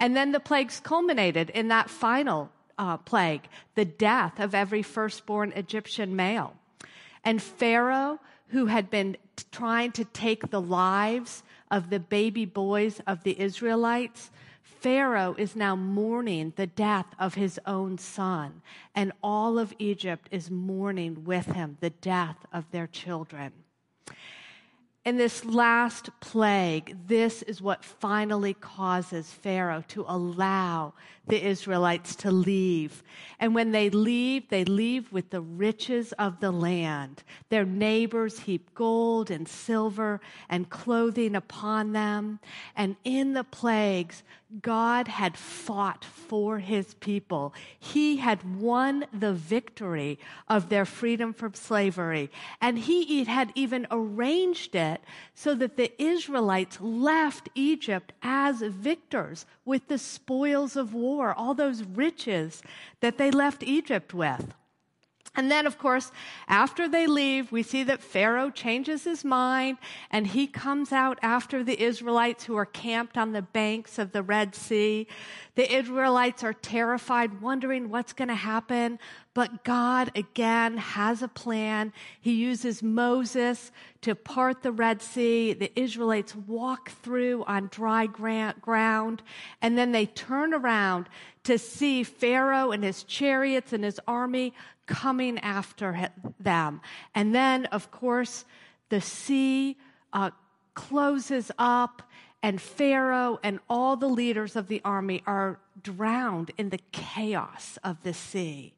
And 0.01 0.15
then 0.15 0.33
the 0.33 0.41
plagues 0.41 0.81
culminated 0.81 1.49
in 1.51 1.69
that 1.69 1.89
final 1.89 2.51
uh, 2.79 2.97
plague, 2.99 3.43
the 3.75 3.85
death 3.85 4.39
of 4.41 4.55
every 4.55 4.83
firstborn 4.83 5.53
Egyptian 5.53 6.15
male. 6.17 6.55
And 7.25 7.43
Pharaoh, 7.43 8.21
who 8.49 8.67
had 8.67 8.91
been 8.91 9.17
trying 9.51 9.93
to 9.93 10.05
take 10.05 10.51
the 10.51 10.61
lives 10.61 11.43
of 11.71 11.91
the 11.91 12.01
baby 12.01 12.45
boys 12.45 13.01
of 13.07 13.23
the 13.23 13.41
Israelites, 13.41 14.31
Pharaoh 14.63 15.35
is 15.39 15.57
now 15.57 15.75
mourning 15.75 16.53
the 16.57 16.67
death 16.67 17.07
of 17.19 17.35
his 17.35 17.59
own 17.67 17.97
son, 17.97 18.61
and 18.95 19.13
all 19.23 19.59
of 19.59 19.73
Egypt 19.79 20.29
is 20.31 20.51
mourning 20.51 21.25
with 21.25 21.47
him 21.47 21.79
the 21.81 21.89
death 21.91 22.37
of 22.53 22.71
their 22.71 22.87
children. 22.87 23.53
In 25.05 25.19
this 25.19 25.45
last 25.45 26.09
plague, 26.21 26.97
this 27.07 27.43
is 27.43 27.61
what 27.61 27.85
finally 27.85 28.55
causes 28.55 29.31
Pharaoh 29.31 29.85
to 29.89 30.07
allow 30.09 30.95
the 31.27 31.47
Israelites 31.47 32.17
to 32.17 32.31
leave. 32.31 33.03
And 33.39 33.55
when 33.55 33.73
they 33.73 33.91
leave, 33.91 34.49
they 34.49 34.65
leave 34.65 35.13
with 35.13 35.31
the 35.31 35.41
riches 35.41 36.13
of 36.13 36.41
the 36.41 36.51
land. 36.51 37.23
Their 37.51 37.65
neighbors 37.65 38.41
heap 38.41 38.75
gold 38.75 39.31
and 39.31 39.47
silver 39.49 40.21
and 40.49 40.71
clothing 40.71 41.35
upon 41.35 41.93
them. 41.93 42.41
And 42.77 42.97
in 43.05 43.33
the 43.33 43.45
plagues, 43.45 44.23
God 44.61 45.09
had 45.09 45.37
fought 45.37 46.05
for 46.05 46.59
his 46.59 46.95
people. 46.95 47.55
He 47.79 48.19
had 48.19 48.59
won 48.61 49.07
the 49.13 49.33
victory 49.33 50.19
of 50.49 50.69
their 50.69 50.85
freedom 50.85 51.33
from 51.33 51.55
slavery. 51.55 52.31
And 52.61 52.79
he 52.79 53.25
had 53.25 53.51
even 53.55 53.87
arranged 53.91 54.75
it 54.77 54.94
so 55.35 55.55
that 55.55 55.77
the 55.77 55.93
Israelites 56.03 56.81
left 56.81 57.49
Egypt 57.55 58.13
as 58.23 58.61
victors 58.61 59.47
with 59.65 59.89
the 59.89 59.99
spoils 59.99 60.77
of 60.77 60.95
war, 60.95 61.35
all 61.35 61.55
those 61.55 61.83
riches 61.83 62.63
that 63.01 63.19
they 63.19 63.31
left 63.31 63.63
Egypt 63.63 64.13
with. 64.15 64.55
And 65.37 65.51
then, 65.51 65.67
of 65.67 65.79
course, 65.79 66.13
after 66.47 66.89
they 66.89 67.09
leave, 67.09 67.51
we 67.51 67.65
see 67.65 67.83
that 67.85 68.01
Pharaoh 68.01 68.51
changes 68.51 69.03
his 69.03 69.25
mind 69.25 69.79
and 70.13 70.29
he 70.29 70.47
comes 70.47 70.93
out 70.93 71.19
after 71.23 71.65
the 71.65 71.83
Israelites 71.83 72.45
who 72.45 72.57
are 72.57 72.67
camped 72.67 73.19
on 73.19 73.33
the 73.33 73.43
banks 73.43 73.99
of 73.99 74.13
the 74.13 74.23
Red 74.23 74.55
Sea. 74.55 75.09
The 75.57 75.75
Israelites 75.75 76.45
are 76.45 76.53
terrified, 76.53 77.41
wondering 77.41 77.91
what's 77.91 78.13
going 78.13 78.29
to 78.29 78.35
happen. 78.35 79.01
But 79.35 79.65
God 79.65 80.13
again 80.17 80.77
has 80.77 81.21
a 81.21 81.29
plan. 81.29 81.93
He 82.21 82.33
uses 82.33 82.83
Moses 82.83 83.73
to 84.03 84.15
part 84.15 84.63
the 84.63 84.71
Red 84.71 85.03
Sea. 85.03 85.53
The 85.53 85.73
Israelites 85.79 86.37
walk 86.37 86.91
through 86.91 87.45
on 87.45 87.69
dry 87.73 88.07
ground 88.07 89.23
and 89.61 89.77
then 89.77 89.91
they 89.91 90.07
turn 90.07 90.55
around 90.55 91.09
to 91.43 91.59
see 91.59 92.05
Pharaoh 92.05 92.71
and 92.71 92.85
his 92.85 93.03
chariots 93.03 93.73
and 93.73 93.83
his 93.83 94.01
army 94.07 94.55
coming 94.87 95.39
after 95.39 96.11
them. 96.39 96.81
And 97.15 97.35
then, 97.35 97.67
of 97.67 97.91
course, 97.91 98.45
the 98.89 99.01
sea 99.01 99.77
uh, 100.13 100.31
closes 100.75 101.51
up, 101.59 102.03
and 102.43 102.61
Pharaoh 102.61 103.39
and 103.43 103.59
all 103.69 103.97
the 103.97 104.09
leaders 104.09 104.55
of 104.55 104.69
the 104.69 104.83
army 104.85 105.23
are 105.27 105.59
drowned 105.83 106.51
in 106.59 106.69
the 106.69 106.81
chaos 106.93 107.79
of 107.83 108.03
the 108.03 108.13
sea. 108.13 108.75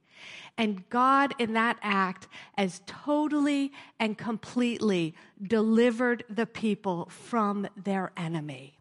And 0.59 0.89
God, 0.89 1.35
in 1.39 1.53
that 1.53 1.79
act, 1.83 2.29
as 2.57 2.81
totally 2.87 3.73
and 4.01 4.17
completely 4.17 5.15
delivered 5.43 6.25
the 6.31 6.47
people 6.47 7.09
from 7.11 7.69
their 7.77 8.13
enemy. 8.17 8.79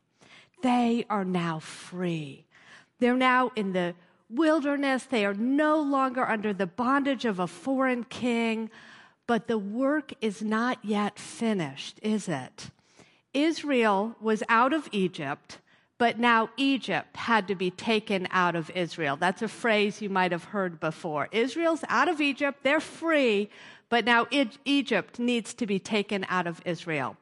They 0.63 1.05
are 1.09 1.25
now 1.25 1.59
free. 1.59 2.45
They're 2.99 3.17
now 3.17 3.51
in 3.55 3.73
the 3.73 3.93
wilderness. 4.29 5.03
They 5.03 5.25
are 5.25 5.33
no 5.33 5.81
longer 5.81 6.25
under 6.25 6.53
the 6.53 6.65
bondage 6.65 7.25
of 7.25 7.39
a 7.39 7.47
foreign 7.47 8.05
king. 8.05 8.69
But 9.27 9.47
the 9.47 9.57
work 9.57 10.13
is 10.21 10.41
not 10.41 10.79
yet 10.83 11.19
finished, 11.19 11.99
is 12.01 12.29
it? 12.29 12.69
Israel 13.33 14.15
was 14.21 14.43
out 14.47 14.71
of 14.71 14.87
Egypt, 14.91 15.59
but 15.97 16.19
now 16.19 16.49
Egypt 16.57 17.15
had 17.15 17.47
to 17.47 17.55
be 17.55 17.71
taken 17.71 18.27
out 18.31 18.55
of 18.55 18.69
Israel. 18.71 19.15
That's 19.15 19.41
a 19.41 19.47
phrase 19.47 20.01
you 20.01 20.09
might 20.09 20.31
have 20.31 20.45
heard 20.45 20.79
before. 20.79 21.29
Israel's 21.31 21.83
out 21.87 22.09
of 22.09 22.19
Egypt, 22.19 22.59
they're 22.63 22.79
free, 22.79 23.49
but 23.89 24.05
now 24.05 24.27
Egypt 24.65 25.19
needs 25.19 25.53
to 25.53 25.65
be 25.65 25.79
taken 25.79 26.25
out 26.29 26.47
of 26.47 26.61
Israel. 26.65 27.15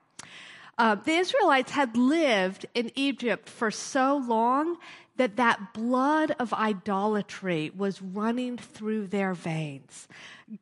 Uh, 0.77 0.95
the 0.95 1.11
Israelites 1.11 1.71
had 1.71 1.95
lived 1.95 2.65
in 2.73 2.91
Egypt 2.95 3.47
for 3.47 3.69
so 3.69 4.17
long 4.27 4.77
that 5.17 5.35
that 5.35 5.73
blood 5.73 6.35
of 6.39 6.53
idolatry 6.53 7.71
was 7.75 8.01
running 8.01 8.57
through 8.57 9.07
their 9.07 9.33
veins. 9.33 10.07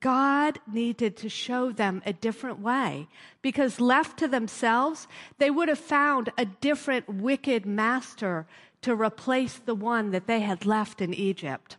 God 0.02 0.60
needed 0.72 1.16
to 1.18 1.30
show 1.30 1.72
them 1.72 2.02
a 2.06 2.14
different 2.14 2.60
way 2.60 3.08
because 3.42 3.80
left 3.80 4.20
to 4.20 4.28
themselves, 4.28 5.08
they 5.38 5.50
would 5.50 5.70
have 5.70 5.80
found 5.80 6.32
a 6.38 6.46
different 6.46 7.08
wicked 7.08 7.66
master 7.66 8.46
to 8.82 8.96
replace 8.96 9.56
the 9.58 9.76
one 9.76 10.12
that 10.12 10.28
they 10.28 10.42
had 10.42 10.66
left 10.66 11.02
in 11.02 11.14
Egypt. 11.14 11.78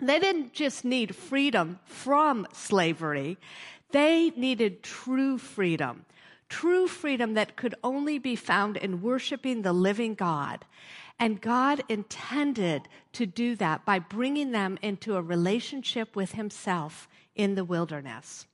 They 0.00 0.18
didn't 0.18 0.52
just 0.52 0.84
need 0.84 1.14
freedom 1.14 1.78
from 1.86 2.46
slavery. 2.52 3.38
They 3.92 4.30
needed 4.30 4.82
true 4.82 5.38
freedom. 5.38 6.04
True 6.48 6.86
freedom 6.86 7.34
that 7.34 7.56
could 7.56 7.74
only 7.82 8.18
be 8.18 8.36
found 8.36 8.76
in 8.76 9.02
worshiping 9.02 9.62
the 9.62 9.72
living 9.72 10.14
God. 10.14 10.64
And 11.18 11.40
God 11.40 11.82
intended 11.88 12.88
to 13.12 13.26
do 13.26 13.56
that 13.56 13.84
by 13.84 13.98
bringing 13.98 14.50
them 14.50 14.78
into 14.82 15.16
a 15.16 15.22
relationship 15.22 16.16
with 16.16 16.32
Himself 16.32 17.08
in 17.34 17.54
the 17.54 17.64
wilderness. 17.64 18.46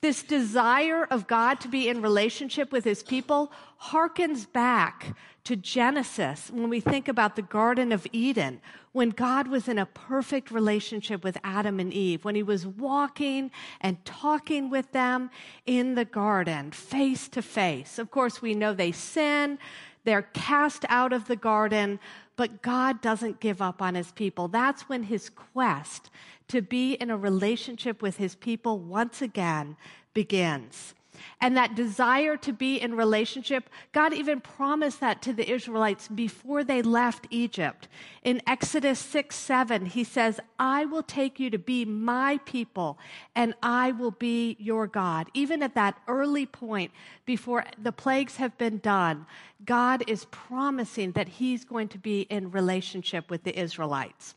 This 0.00 0.22
desire 0.22 1.04
of 1.04 1.26
God 1.26 1.60
to 1.60 1.68
be 1.68 1.88
in 1.88 2.02
relationship 2.02 2.70
with 2.70 2.84
His 2.84 3.02
people 3.02 3.50
harkens 3.82 4.50
back 4.52 5.16
to 5.42 5.56
Genesis 5.56 6.50
when 6.52 6.68
we 6.68 6.78
think 6.78 7.08
about 7.08 7.34
the 7.34 7.42
Garden 7.42 7.90
of 7.90 8.06
Eden, 8.12 8.60
when 8.92 9.10
God 9.10 9.48
was 9.48 9.66
in 9.66 9.76
a 9.76 9.86
perfect 9.86 10.52
relationship 10.52 11.24
with 11.24 11.36
Adam 11.42 11.80
and 11.80 11.92
Eve, 11.92 12.24
when 12.24 12.36
He 12.36 12.44
was 12.44 12.64
walking 12.64 13.50
and 13.80 14.04
talking 14.04 14.70
with 14.70 14.92
them 14.92 15.30
in 15.66 15.96
the 15.96 16.04
garden, 16.04 16.70
face 16.70 17.28
to 17.30 17.42
face. 17.42 17.98
Of 17.98 18.12
course, 18.12 18.40
we 18.40 18.54
know 18.54 18.74
they 18.74 18.92
sin, 18.92 19.58
they're 20.08 20.22
cast 20.22 20.86
out 20.88 21.12
of 21.12 21.26
the 21.26 21.36
garden, 21.36 22.00
but 22.34 22.62
God 22.62 23.02
doesn't 23.02 23.40
give 23.40 23.60
up 23.60 23.82
on 23.82 23.94
his 23.94 24.10
people. 24.10 24.48
That's 24.48 24.88
when 24.88 25.02
his 25.02 25.28
quest 25.28 26.08
to 26.48 26.62
be 26.62 26.94
in 26.94 27.10
a 27.10 27.16
relationship 27.18 28.00
with 28.00 28.16
his 28.16 28.34
people 28.34 28.78
once 28.78 29.20
again 29.20 29.76
begins. 30.14 30.94
And 31.40 31.56
that 31.56 31.76
desire 31.76 32.36
to 32.36 32.52
be 32.52 32.80
in 32.80 32.94
relationship, 32.94 33.70
God 33.92 34.12
even 34.12 34.40
promised 34.40 35.00
that 35.00 35.22
to 35.22 35.32
the 35.32 35.48
Israelites 35.48 36.08
before 36.08 36.64
they 36.64 36.82
left 36.82 37.26
Egypt. 37.30 37.86
In 38.22 38.42
Exodus 38.46 38.98
6 38.98 39.36
7, 39.36 39.86
he 39.86 40.02
says, 40.02 40.40
I 40.58 40.84
will 40.84 41.02
take 41.02 41.38
you 41.38 41.48
to 41.50 41.58
be 41.58 41.84
my 41.84 42.40
people 42.44 42.98
and 43.36 43.54
I 43.62 43.92
will 43.92 44.10
be 44.10 44.56
your 44.58 44.86
God. 44.86 45.28
Even 45.32 45.62
at 45.62 45.74
that 45.74 45.98
early 46.08 46.46
point, 46.46 46.90
before 47.24 47.64
the 47.80 47.92
plagues 47.92 48.36
have 48.36 48.58
been 48.58 48.78
done, 48.78 49.26
God 49.64 50.02
is 50.08 50.26
promising 50.26 51.12
that 51.12 51.28
he's 51.28 51.64
going 51.64 51.88
to 51.88 51.98
be 51.98 52.22
in 52.22 52.50
relationship 52.50 53.30
with 53.30 53.44
the 53.44 53.58
Israelites. 53.58 54.34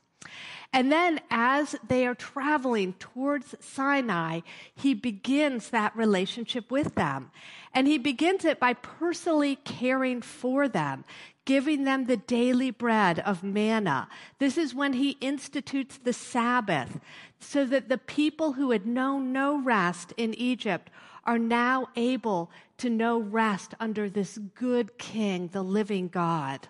And 0.74 0.90
then 0.92 1.20
as 1.30 1.76
they 1.86 2.08
are 2.08 2.16
traveling 2.16 2.94
towards 2.94 3.56
Sinai, 3.60 4.40
he 4.74 4.94
begins 4.94 5.70
that 5.70 5.96
relationship 5.96 6.72
with 6.72 6.96
them. 6.96 7.32
And 7.74 7.88
he 7.88 7.98
begins 7.98 8.46
it 8.46 8.60
by 8.60 8.74
personally 8.74 9.58
caring 9.58 10.22
for 10.22 10.70
them, 10.70 11.04
giving 11.44 11.84
them 11.84 12.06
the 12.06 12.16
daily 12.16 12.72
bread 12.72 13.20
of 13.20 13.44
manna. 13.44 14.08
This 14.40 14.58
is 14.58 14.74
when 14.74 14.94
he 14.94 15.18
institutes 15.20 15.98
the 15.98 16.14
Sabbath, 16.14 17.00
so 17.40 17.66
that 17.66 17.90
the 17.90 17.98
people 17.98 18.54
who 18.54 18.72
had 18.72 18.86
known 18.86 19.34
no 19.34 19.62
rest 19.62 20.14
in 20.16 20.34
Egypt 20.36 20.90
are 21.26 21.40
now 21.40 21.88
able 21.98 22.50
to 22.78 22.90
know 22.90 23.20
rest 23.20 23.74
under 23.80 24.10
this 24.10 24.38
good 24.56 24.98
king, 24.98 25.50
the 25.50 25.64
living 25.64 26.08
God. 26.08 26.68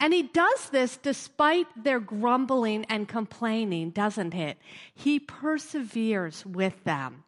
And 0.00 0.12
he 0.12 0.22
does 0.22 0.70
this 0.70 0.96
despite 0.96 1.66
their 1.82 2.00
grumbling 2.00 2.84
and 2.86 3.08
complaining, 3.08 3.90
doesn't 3.90 4.34
it? 4.34 4.58
He 4.94 5.18
perseveres 5.18 6.44
with 6.44 6.82
them. 6.84 7.24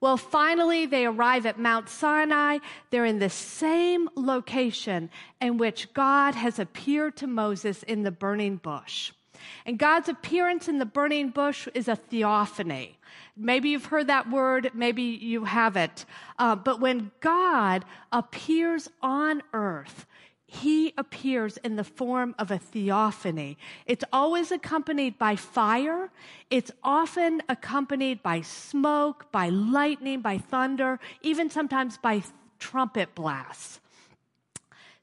Well, 0.00 0.16
finally, 0.16 0.84
they 0.84 1.06
arrive 1.06 1.46
at 1.46 1.60
Mount 1.60 1.88
Sinai. 1.88 2.58
They're 2.90 3.04
in 3.04 3.20
the 3.20 3.30
same 3.30 4.08
location 4.16 5.10
in 5.40 5.58
which 5.58 5.92
God 5.92 6.34
has 6.34 6.58
appeared 6.58 7.16
to 7.18 7.28
Moses 7.28 7.84
in 7.84 8.02
the 8.02 8.10
burning 8.10 8.56
bush. 8.56 9.12
And 9.64 9.78
God's 9.78 10.08
appearance 10.08 10.68
in 10.68 10.78
the 10.78 10.86
burning 10.86 11.30
bush 11.30 11.68
is 11.74 11.86
a 11.86 11.96
theophany. 11.96 12.98
Maybe 13.36 13.70
you've 13.70 13.86
heard 13.86 14.08
that 14.08 14.28
word, 14.28 14.72
maybe 14.74 15.02
you 15.02 15.44
haven't. 15.44 16.04
Uh, 16.38 16.56
but 16.56 16.80
when 16.80 17.12
God 17.20 17.84
appears 18.10 18.88
on 19.02 19.42
earth, 19.52 20.06
he 20.52 20.92
appears 20.98 21.56
in 21.58 21.76
the 21.76 21.84
form 21.84 22.34
of 22.38 22.50
a 22.50 22.58
theophany. 22.58 23.56
It's 23.86 24.04
always 24.12 24.52
accompanied 24.52 25.18
by 25.18 25.34
fire. 25.34 26.10
It's 26.50 26.70
often 26.84 27.42
accompanied 27.48 28.22
by 28.22 28.42
smoke, 28.42 29.32
by 29.32 29.48
lightning, 29.48 30.20
by 30.20 30.36
thunder, 30.36 31.00
even 31.22 31.48
sometimes 31.48 31.96
by 31.96 32.22
trumpet 32.58 33.14
blasts. 33.14 33.80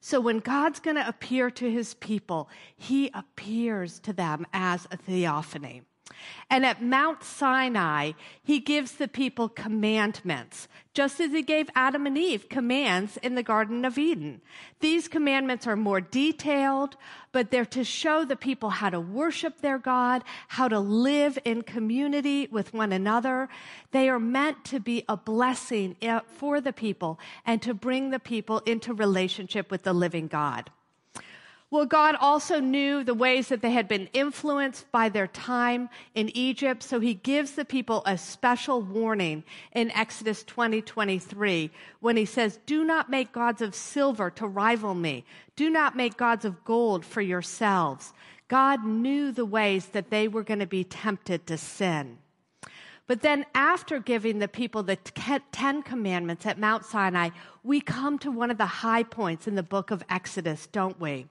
So 0.00 0.20
when 0.20 0.38
God's 0.38 0.78
going 0.78 0.96
to 0.96 1.08
appear 1.08 1.50
to 1.50 1.68
his 1.68 1.94
people, 1.94 2.48
he 2.76 3.10
appears 3.12 3.98
to 4.00 4.12
them 4.12 4.46
as 4.52 4.86
a 4.92 4.96
theophany. 4.96 5.82
And 6.48 6.66
at 6.66 6.82
Mount 6.82 7.22
Sinai, 7.22 8.12
he 8.42 8.58
gives 8.58 8.92
the 8.92 9.08
people 9.08 9.48
commandments, 9.48 10.68
just 10.92 11.20
as 11.20 11.30
he 11.30 11.42
gave 11.42 11.70
Adam 11.74 12.06
and 12.06 12.18
Eve 12.18 12.48
commands 12.48 13.16
in 13.18 13.36
the 13.36 13.42
Garden 13.42 13.84
of 13.84 13.98
Eden. 13.98 14.40
These 14.80 15.06
commandments 15.06 15.66
are 15.66 15.76
more 15.76 16.00
detailed, 16.00 16.96
but 17.32 17.50
they're 17.50 17.64
to 17.66 17.84
show 17.84 18.24
the 18.24 18.36
people 18.36 18.70
how 18.70 18.90
to 18.90 19.00
worship 19.00 19.60
their 19.60 19.78
God, 19.78 20.24
how 20.48 20.66
to 20.66 20.80
live 20.80 21.38
in 21.44 21.62
community 21.62 22.48
with 22.50 22.74
one 22.74 22.92
another. 22.92 23.48
They 23.92 24.08
are 24.08 24.18
meant 24.18 24.64
to 24.66 24.80
be 24.80 25.04
a 25.08 25.16
blessing 25.16 25.96
eh, 26.02 26.20
for 26.26 26.60
the 26.60 26.72
people 26.72 27.20
and 27.46 27.62
to 27.62 27.74
bring 27.74 28.10
the 28.10 28.18
people 28.18 28.58
into 28.66 28.92
relationship 28.92 29.70
with 29.70 29.84
the 29.84 29.92
living 29.92 30.26
God. 30.26 30.70
Well, 31.72 31.86
God 31.86 32.16
also 32.18 32.58
knew 32.58 33.04
the 33.04 33.14
ways 33.14 33.46
that 33.48 33.62
they 33.62 33.70
had 33.70 33.86
been 33.86 34.08
influenced 34.12 34.90
by 34.90 35.08
their 35.08 35.28
time 35.28 35.88
in 36.16 36.36
Egypt, 36.36 36.82
so 36.82 36.98
he 36.98 37.14
gives 37.14 37.52
the 37.52 37.64
people 37.64 38.02
a 38.06 38.18
special 38.18 38.82
warning 38.82 39.44
in 39.72 39.92
Exodus 39.92 40.42
20, 40.42 40.82
23, 40.82 41.70
when 42.00 42.16
he 42.16 42.24
says, 42.24 42.58
Do 42.66 42.82
not 42.82 43.08
make 43.08 43.30
gods 43.30 43.62
of 43.62 43.76
silver 43.76 44.30
to 44.30 44.48
rival 44.48 44.94
me. 44.94 45.24
Do 45.54 45.70
not 45.70 45.94
make 45.94 46.16
gods 46.16 46.44
of 46.44 46.64
gold 46.64 47.04
for 47.04 47.20
yourselves. 47.20 48.12
God 48.48 48.84
knew 48.84 49.30
the 49.30 49.44
ways 49.44 49.86
that 49.86 50.10
they 50.10 50.26
were 50.26 50.42
going 50.42 50.58
to 50.58 50.66
be 50.66 50.82
tempted 50.82 51.46
to 51.46 51.56
sin. 51.56 52.18
But 53.06 53.22
then, 53.22 53.46
after 53.54 54.00
giving 54.00 54.40
the 54.40 54.48
people 54.48 54.82
the 54.82 54.96
Ten 54.96 55.82
Commandments 55.82 56.46
at 56.46 56.58
Mount 56.58 56.84
Sinai, 56.84 57.30
we 57.62 57.80
come 57.80 58.18
to 58.20 58.30
one 58.32 58.50
of 58.50 58.58
the 58.58 58.66
high 58.66 59.04
points 59.04 59.46
in 59.46 59.54
the 59.54 59.62
book 59.62 59.92
of 59.92 60.02
Exodus, 60.08 60.66
don't 60.66 60.98
we? 61.00 61.28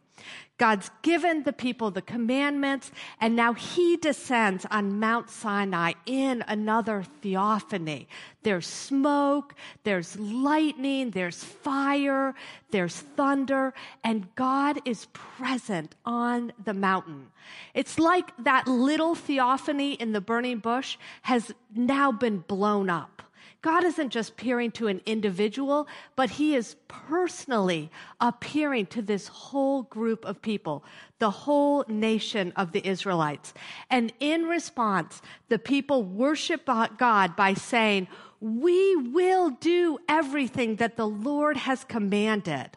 God's 0.57 0.91
given 1.01 1.43
the 1.43 1.53
people 1.53 1.89
the 1.89 2.01
commandments, 2.01 2.91
and 3.21 3.35
now 3.35 3.53
he 3.53 3.95
descends 3.95 4.65
on 4.69 4.99
Mount 4.99 5.29
Sinai 5.29 5.93
in 6.05 6.43
another 6.47 7.03
theophany. 7.21 8.09
There's 8.43 8.67
smoke, 8.67 9.55
there's 9.83 10.19
lightning, 10.19 11.11
there's 11.11 11.43
fire, 11.43 12.35
there's 12.71 12.95
thunder, 12.95 13.73
and 14.03 14.33
God 14.35 14.81
is 14.83 15.07
present 15.13 15.95
on 16.05 16.51
the 16.63 16.73
mountain. 16.73 17.27
It's 17.73 17.97
like 17.97 18.31
that 18.43 18.67
little 18.67 19.15
theophany 19.15 19.93
in 19.93 20.11
the 20.11 20.21
burning 20.21 20.59
bush 20.59 20.97
has 21.21 21.53
now 21.73 22.11
been 22.11 22.39
blown 22.39 22.89
up. 22.89 23.21
God 23.61 23.83
isn't 23.83 24.09
just 24.09 24.31
appearing 24.31 24.71
to 24.71 24.87
an 24.87 25.01
individual, 25.05 25.87
but 26.15 26.29
he 26.29 26.55
is 26.55 26.77
personally 26.87 27.91
appearing 28.21 28.85
to 28.87 29.01
this 29.01 29.27
whole 29.27 29.83
group 29.83 30.23
of 30.23 30.41
people, 30.41 30.85
the 31.19 31.29
whole 31.29 31.83
nation 31.87 32.53
of 32.55 32.71
the 32.71 32.87
Israelites. 32.87 33.53
And 33.89 34.13
in 34.21 34.43
response, 34.43 35.21
the 35.49 35.59
people 35.59 36.03
worship 36.03 36.65
God 36.65 37.35
by 37.35 37.53
saying, 37.53 38.07
we 38.39 38.95
will 38.95 39.49
do 39.49 39.99
everything 40.07 40.77
that 40.77 40.95
the 40.95 41.07
Lord 41.07 41.57
has 41.57 41.83
commanded. 41.83 42.69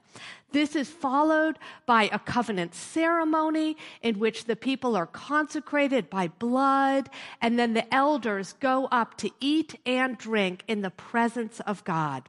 This 0.53 0.77
is 0.77 0.88
followed 0.88 1.59
by 1.87 2.11
a 2.12 2.19
covenant 2.19 2.75
ceremony 2.75 3.77
in 4.03 4.19
which 4.19 4.45
the 4.45 4.57
people 4.57 4.95
are 4.97 5.07
consecrated 5.07 6.11
by 6.11 6.29
blood, 6.29 7.09
and 7.41 7.59
then 7.59 7.75
the 7.75 7.93
elders 7.93 8.55
go 8.55 8.87
up 8.93 9.17
to 9.19 9.31
eat 9.41 9.79
and 9.87 10.19
drink 10.19 10.65
in 10.69 10.83
the 10.83 10.91
presence 10.91 11.61
of 11.61 11.85
God. 11.85 12.29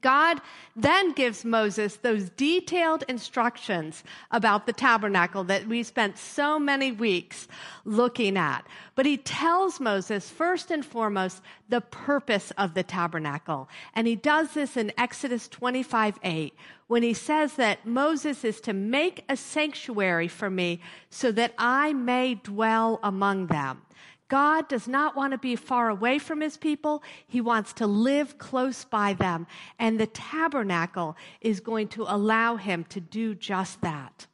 God 0.00 0.40
then 0.76 1.12
gives 1.12 1.44
Moses 1.44 1.96
those 1.96 2.30
detailed 2.30 3.04
instructions 3.08 4.04
about 4.30 4.66
the 4.66 4.72
tabernacle 4.72 5.44
that 5.44 5.66
we 5.66 5.82
spent 5.82 6.18
so 6.18 6.58
many 6.58 6.92
weeks 6.92 7.48
looking 7.84 8.36
at. 8.36 8.64
But 8.94 9.06
he 9.06 9.16
tells 9.16 9.80
Moses, 9.80 10.30
first 10.30 10.70
and 10.70 10.84
foremost, 10.84 11.42
the 11.68 11.80
purpose 11.80 12.52
of 12.52 12.74
the 12.74 12.82
tabernacle. 12.82 13.68
And 13.94 14.06
he 14.06 14.16
does 14.16 14.54
this 14.54 14.76
in 14.76 14.92
Exodus 14.96 15.48
25 15.48 16.18
8, 16.22 16.54
when 16.86 17.02
he 17.02 17.14
says 17.14 17.54
that 17.54 17.86
Moses 17.86 18.44
is 18.44 18.60
to 18.62 18.72
make 18.72 19.24
a 19.28 19.36
sanctuary 19.36 20.28
for 20.28 20.50
me 20.50 20.80
so 21.08 21.32
that 21.32 21.54
I 21.58 21.92
may 21.92 22.34
dwell 22.34 23.00
among 23.02 23.46
them. 23.46 23.82
God 24.30 24.68
does 24.68 24.88
not 24.88 25.14
want 25.14 25.32
to 25.32 25.38
be 25.38 25.56
far 25.56 25.90
away 25.90 26.18
from 26.18 26.40
his 26.40 26.56
people. 26.56 27.02
He 27.26 27.40
wants 27.40 27.74
to 27.74 27.86
live 27.86 28.38
close 28.38 28.84
by 28.84 29.12
them. 29.12 29.46
And 29.78 30.00
the 30.00 30.06
tabernacle 30.06 31.16
is 31.42 31.60
going 31.60 31.88
to 31.88 32.04
allow 32.04 32.56
him 32.56 32.84
to 32.84 33.00
do 33.00 33.34
just 33.34 33.82
that. 33.82 34.26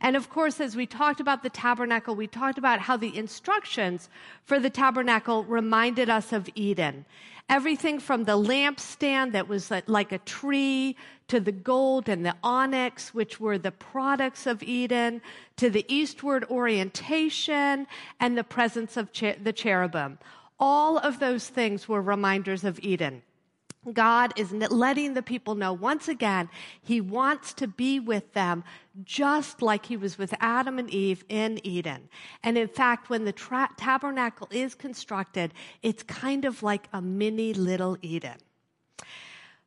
And 0.00 0.16
of 0.16 0.30
course, 0.30 0.60
as 0.60 0.74
we 0.74 0.86
talked 0.86 1.20
about 1.20 1.42
the 1.42 1.50
tabernacle, 1.50 2.16
we 2.16 2.26
talked 2.26 2.58
about 2.58 2.80
how 2.80 2.96
the 2.96 3.16
instructions 3.16 4.08
for 4.44 4.58
the 4.58 4.70
tabernacle 4.70 5.44
reminded 5.44 6.08
us 6.08 6.32
of 6.32 6.48
Eden. 6.54 7.04
Everything 7.50 8.00
from 8.00 8.24
the 8.24 8.38
lampstand 8.38 9.32
that 9.32 9.46
was 9.46 9.70
like 9.86 10.12
a 10.12 10.18
tree 10.18 10.96
to 11.28 11.40
the 11.40 11.52
gold 11.52 12.08
and 12.08 12.24
the 12.24 12.36
onyx, 12.42 13.14
which 13.14 13.40
were 13.40 13.58
the 13.58 13.72
products 13.72 14.46
of 14.46 14.62
Eden, 14.62 15.22
to 15.56 15.70
the 15.70 15.84
eastward 15.88 16.44
orientation 16.50 17.86
and 18.20 18.36
the 18.36 18.44
presence 18.44 18.96
of 18.96 19.10
the 19.12 19.52
cherubim. 19.52 20.18
All 20.60 20.98
of 20.98 21.18
those 21.20 21.48
things 21.48 21.88
were 21.88 22.02
reminders 22.02 22.64
of 22.64 22.78
Eden. 22.80 23.22
God 23.92 24.32
is 24.36 24.52
letting 24.52 25.14
the 25.14 25.22
people 25.22 25.54
know 25.54 25.72
once 25.72 26.08
again, 26.08 26.48
He 26.82 27.00
wants 27.00 27.52
to 27.54 27.68
be 27.68 28.00
with 28.00 28.32
them 28.32 28.64
just 29.02 29.60
like 29.60 29.86
He 29.86 29.96
was 29.96 30.16
with 30.16 30.34
Adam 30.40 30.78
and 30.78 30.88
Eve 30.90 31.24
in 31.28 31.60
Eden. 31.66 32.08
And 32.42 32.56
in 32.56 32.68
fact, 32.68 33.10
when 33.10 33.24
the 33.24 33.32
tra- 33.32 33.68
tabernacle 33.76 34.48
is 34.50 34.74
constructed, 34.74 35.52
it's 35.82 36.02
kind 36.02 36.44
of 36.44 36.62
like 36.62 36.88
a 36.92 37.02
mini 37.02 37.52
little 37.52 37.98
Eden. 38.00 38.36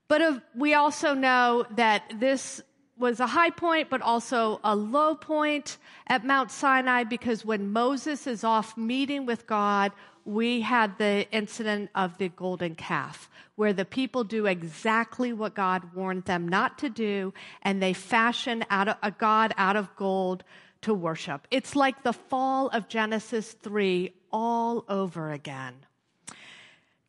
But 0.07 0.21
uh, 0.21 0.39
we 0.55 0.73
also 0.73 1.13
know 1.13 1.65
that 1.75 2.03
this 2.19 2.61
was 2.97 3.19
a 3.19 3.27
high 3.27 3.51
point, 3.51 3.89
but 3.89 4.01
also 4.01 4.59
a 4.63 4.75
low 4.75 5.15
point 5.15 5.77
at 6.07 6.25
Mount 6.25 6.51
Sinai 6.51 7.03
because 7.03 7.45
when 7.45 7.71
Moses 7.71 8.25
is 8.25 8.43
off 8.43 8.75
meeting 8.75 9.25
with 9.25 9.45
God, 9.45 9.91
we 10.25 10.61
had 10.61 10.97
the 10.97 11.29
incident 11.31 11.89
of 11.95 12.17
the 12.17 12.27
golden 12.29 12.75
calf, 12.75 13.29
where 13.55 13.71
the 13.71 13.85
people 13.85 14.23
do 14.23 14.45
exactly 14.45 15.31
what 15.31 15.55
God 15.55 15.93
warned 15.93 16.25
them 16.25 16.47
not 16.47 16.77
to 16.79 16.89
do, 16.89 17.33
and 17.61 17.81
they 17.81 17.93
fashion 17.93 18.65
out 18.69 18.89
of, 18.89 18.97
a 19.01 19.11
God 19.11 19.53
out 19.57 19.77
of 19.77 19.95
gold 19.95 20.43
to 20.81 20.93
worship. 20.93 21.47
It's 21.49 21.75
like 21.75 22.03
the 22.03 22.13
fall 22.13 22.67
of 22.69 22.89
Genesis 22.89 23.53
3 23.53 24.11
all 24.31 24.83
over 24.89 25.31
again. 25.31 25.75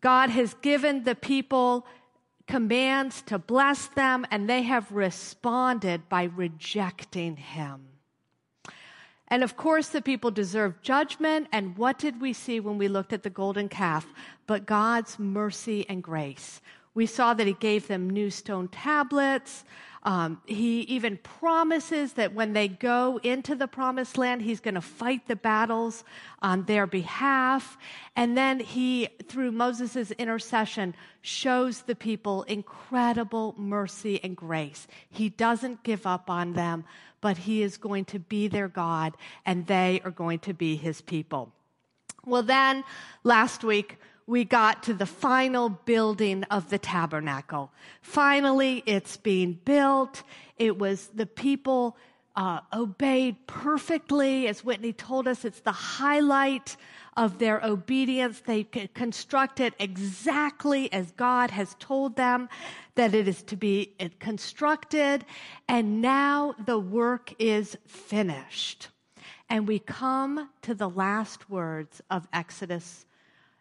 God 0.01 0.31
has 0.31 0.55
given 0.55 1.03
the 1.03 1.17
people 1.17 1.87
commands 2.49 3.23
to 3.23 3.39
bless 3.39 3.87
them, 3.89 4.27
and 4.31 4.49
they 4.49 4.63
have 4.63 4.91
responded 4.91 6.09
by 6.09 6.25
rejecting 6.25 7.37
him. 7.37 7.89
And 9.29 9.45
of 9.45 9.57
course, 9.57 9.91
the 9.91 10.01
people 10.01 10.31
deserve 10.31 10.81
judgment. 10.81 11.49
And 11.53 11.77
what 11.77 11.99
did 11.99 12.21
we 12.21 12.33
see 12.33 12.61
when 12.61 12.79
we 12.79 12.89
looked 12.89 13.13
at 13.13 13.23
the 13.23 13.31
golden 13.31 13.69
calf? 13.69 14.07
But 14.47 14.67
God's 14.67 15.19
mercy 15.19 15.87
and 15.89 16.03
grace. 16.03 16.63
We 16.95 17.07
saw 17.07 17.35
that 17.35 17.47
He 17.47 17.53
gave 17.53 17.87
them 17.87 18.09
new 18.11 18.31
stone 18.31 18.69
tablets. 18.69 19.65
Um, 20.09 20.40
he 20.47 20.81
even 20.85 21.18
promises 21.18 22.14
that 22.14 22.33
when 22.33 22.55
they 22.55 22.66
go 22.66 23.21
into 23.23 23.55
the 23.55 23.68
promised 23.68 24.16
land, 24.16 24.40
he's 24.40 24.59
going 24.59 24.77
to 24.77 24.81
fight 24.81 25.29
the 25.29 25.37
battles 25.37 26.03
on 26.40 26.64
their 26.64 26.87
behalf. 26.87 27.77
And 28.16 28.35
then 28.35 28.59
he, 28.59 29.11
through 29.29 29.53
Moses' 29.53 30.11
intercession, 30.12 30.94
shows 31.21 31.83
the 31.83 31.94
people 31.94 32.44
incredible 32.44 33.55
mercy 33.59 34.18
and 34.25 34.35
grace. 34.35 34.87
He 35.11 35.29
doesn't 35.29 35.83
give 35.83 36.07
up 36.07 36.31
on 36.31 36.55
them, 36.55 36.85
but 37.21 37.37
he 37.37 37.62
is 37.62 37.77
going 37.77 38.07
to 38.07 38.18
be 38.18 38.49
their 38.49 38.68
God 38.68 39.14
and 39.44 39.66
they 39.66 40.01
are 40.07 40.11
going 40.11 40.38
to 40.38 40.55
be 40.55 40.77
his 40.77 41.03
people. 41.03 41.53
Well, 42.25 42.42
then 42.42 42.83
last 43.25 43.62
week, 43.62 43.99
we 44.29 44.45
got 44.45 44.83
to 44.83 44.93
the 44.93 45.07
final 45.07 45.71
building 45.71 46.45
of 46.45 46.69
the 46.69 46.79
tabernacle. 46.79 47.73
Finally, 48.03 48.83
it's 48.85 49.17
being 49.17 49.59
built. 49.64 50.23
It 50.59 50.79
was 50.79 51.09
the 51.14 51.25
people 51.25 51.97
uh, 52.37 52.61
obeyed 52.75 53.37
perfectly. 53.47 54.47
As 54.47 54.62
Whitney 54.62 54.93
told 54.93 55.27
us, 55.27 55.47
it's 55.47 55.61
the 55.61 55.73
highlight 55.73 56.77
of 57.17 57.38
their 57.38 57.64
obedience. 57.64 58.41
They 58.41 58.64
constructed 58.64 59.75
exactly 59.79 60.93
as 60.93 61.11
God 61.12 61.51
has 61.51 61.75
told 61.79 62.14
them 62.14 62.51
that 62.97 63.14
it 63.14 63.29
is 63.29 63.43
to 63.45 63.57
be 63.57 63.95
constructed. 64.21 65.25
And 65.69 66.03
now 66.03 66.55
the 66.67 66.79
work 66.79 67.33
is 67.38 67.79
finished. 67.87 68.88
And 69.49 69.67
we 69.67 69.79
come 69.79 70.51
to 70.61 70.75
the 70.75 70.91
last 70.91 71.49
words 71.49 72.03
of 72.11 72.29
Exodus 72.35 73.07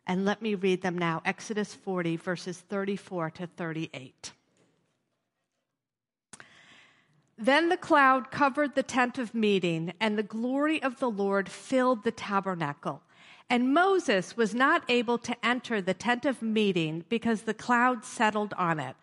and 0.08 0.26
let 0.26 0.42
me 0.42 0.56
read 0.56 0.82
them 0.82 0.98
now 0.98 1.22
Exodus 1.26 1.76
40, 1.76 2.16
verses 2.16 2.58
34 2.58 3.30
to 3.32 3.48
38. 3.48 4.32
Then 7.38 7.70
the 7.70 7.78
cloud 7.78 8.32
covered 8.32 8.74
the 8.74 8.82
tent 8.82 9.20
of 9.20 9.36
meeting, 9.36 9.94
and 10.00 10.18
the 10.18 10.24
glory 10.24 10.82
of 10.82 11.00
the 11.00 11.10
Lord 11.10 11.50
filled 11.50 12.04
the 12.04 12.12
tabernacle. 12.12 13.04
And 13.50 13.74
Moses 13.74 14.36
was 14.36 14.56
not 14.56 14.84
able 14.90 15.18
to 15.20 15.46
enter 15.46 15.82
the 15.82 15.94
tent 15.94 16.26
of 16.26 16.42
meeting 16.42 17.06
because 17.10 17.44
the 17.44 17.54
cloud 17.54 18.04
settled 18.04 18.54
on 18.58 18.80
it. 18.80 18.96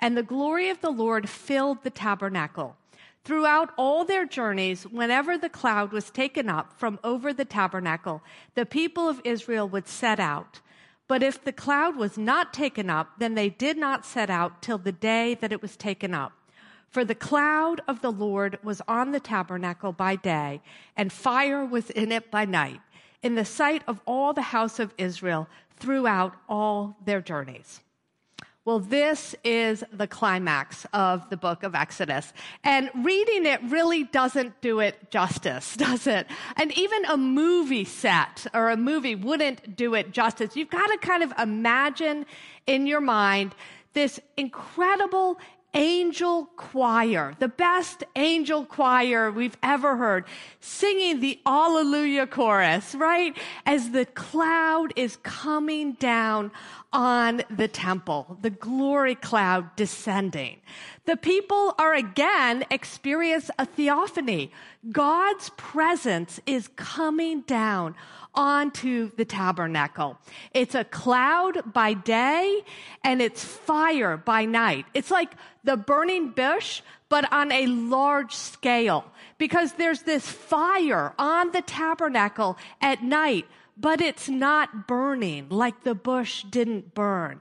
And 0.00 0.16
the 0.16 0.22
glory 0.22 0.70
of 0.70 0.80
the 0.80 0.90
Lord 0.90 1.28
filled 1.28 1.84
the 1.84 1.90
tabernacle. 1.90 2.76
Throughout 3.24 3.70
all 3.76 4.04
their 4.04 4.26
journeys, 4.26 4.84
whenever 4.84 5.38
the 5.38 5.48
cloud 5.48 5.92
was 5.92 6.10
taken 6.10 6.48
up 6.48 6.72
from 6.76 6.98
over 7.04 7.32
the 7.32 7.44
tabernacle, 7.44 8.20
the 8.54 8.66
people 8.66 9.08
of 9.08 9.20
Israel 9.24 9.68
would 9.68 9.86
set 9.86 10.18
out. 10.18 10.60
But 11.06 11.22
if 11.22 11.44
the 11.44 11.52
cloud 11.52 11.96
was 11.96 12.18
not 12.18 12.52
taken 12.52 12.90
up, 12.90 13.12
then 13.18 13.34
they 13.34 13.48
did 13.48 13.76
not 13.76 14.04
set 14.04 14.28
out 14.28 14.60
till 14.60 14.78
the 14.78 14.92
day 14.92 15.34
that 15.34 15.52
it 15.52 15.62
was 15.62 15.76
taken 15.76 16.14
up. 16.14 16.32
For 16.88 17.04
the 17.04 17.14
cloud 17.14 17.80
of 17.86 18.00
the 18.00 18.12
Lord 18.12 18.58
was 18.62 18.82
on 18.88 19.12
the 19.12 19.20
tabernacle 19.20 19.92
by 19.92 20.16
day, 20.16 20.60
and 20.96 21.12
fire 21.12 21.64
was 21.64 21.90
in 21.90 22.12
it 22.12 22.30
by 22.30 22.44
night, 22.44 22.80
in 23.22 23.34
the 23.36 23.44
sight 23.44 23.82
of 23.86 24.00
all 24.04 24.32
the 24.32 24.42
house 24.42 24.78
of 24.78 24.92
Israel 24.98 25.48
throughout 25.76 26.34
all 26.48 26.96
their 27.04 27.20
journeys. 27.20 27.80
Well, 28.64 28.78
this 28.78 29.34
is 29.42 29.82
the 29.92 30.06
climax 30.06 30.86
of 30.92 31.28
the 31.30 31.36
book 31.36 31.64
of 31.64 31.74
Exodus. 31.74 32.32
And 32.62 32.90
reading 32.94 33.44
it 33.44 33.60
really 33.64 34.04
doesn't 34.04 34.60
do 34.60 34.78
it 34.78 35.10
justice, 35.10 35.76
does 35.76 36.06
it? 36.06 36.28
And 36.56 36.76
even 36.78 37.04
a 37.06 37.16
movie 37.16 37.84
set 37.84 38.46
or 38.54 38.70
a 38.70 38.76
movie 38.76 39.16
wouldn't 39.16 39.74
do 39.74 39.94
it 39.94 40.12
justice. 40.12 40.54
You've 40.54 40.70
got 40.70 40.86
to 40.86 40.98
kind 40.98 41.24
of 41.24 41.32
imagine 41.40 42.24
in 42.68 42.86
your 42.86 43.00
mind 43.00 43.56
this 43.94 44.20
incredible 44.36 45.40
angel 45.74 46.46
choir, 46.56 47.34
the 47.38 47.48
best 47.48 48.04
angel 48.16 48.64
choir 48.64 49.30
we've 49.30 49.56
ever 49.62 49.96
heard, 49.96 50.24
singing 50.60 51.20
the 51.20 51.40
Alleluia 51.46 52.26
chorus, 52.26 52.94
right? 52.94 53.36
As 53.64 53.90
the 53.90 54.06
cloud 54.06 54.92
is 54.96 55.16
coming 55.22 55.92
down 55.92 56.50
on 56.92 57.42
the 57.48 57.68
temple, 57.68 58.36
the 58.42 58.50
glory 58.50 59.14
cloud 59.14 59.74
descending. 59.76 60.60
The 61.06 61.16
people 61.16 61.74
are 61.78 61.94
again 61.94 62.64
experience 62.70 63.50
a 63.58 63.64
theophany. 63.64 64.52
God's 64.90 65.50
presence 65.56 66.38
is 66.46 66.68
coming 66.76 67.40
down 67.42 67.94
onto 68.34 69.10
the 69.16 69.24
tabernacle. 69.24 70.18
It's 70.52 70.74
a 70.74 70.84
cloud 70.84 71.72
by 71.72 71.94
day 71.94 72.64
and 73.04 73.20
it's 73.20 73.44
fire 73.44 74.16
by 74.16 74.44
night. 74.44 74.86
It's 74.94 75.10
like 75.10 75.32
the 75.64 75.76
burning 75.76 76.30
bush, 76.30 76.82
but 77.08 77.30
on 77.32 77.52
a 77.52 77.66
large 77.66 78.34
scale 78.34 79.04
because 79.38 79.72
there's 79.74 80.02
this 80.02 80.28
fire 80.28 81.14
on 81.18 81.52
the 81.52 81.62
tabernacle 81.62 82.56
at 82.80 83.02
night 83.02 83.46
but 83.76 84.00
it's 84.00 84.28
not 84.28 84.86
burning 84.86 85.48
like 85.48 85.82
the 85.82 85.94
bush 85.94 86.44
didn't 86.44 86.94
burn. 86.94 87.40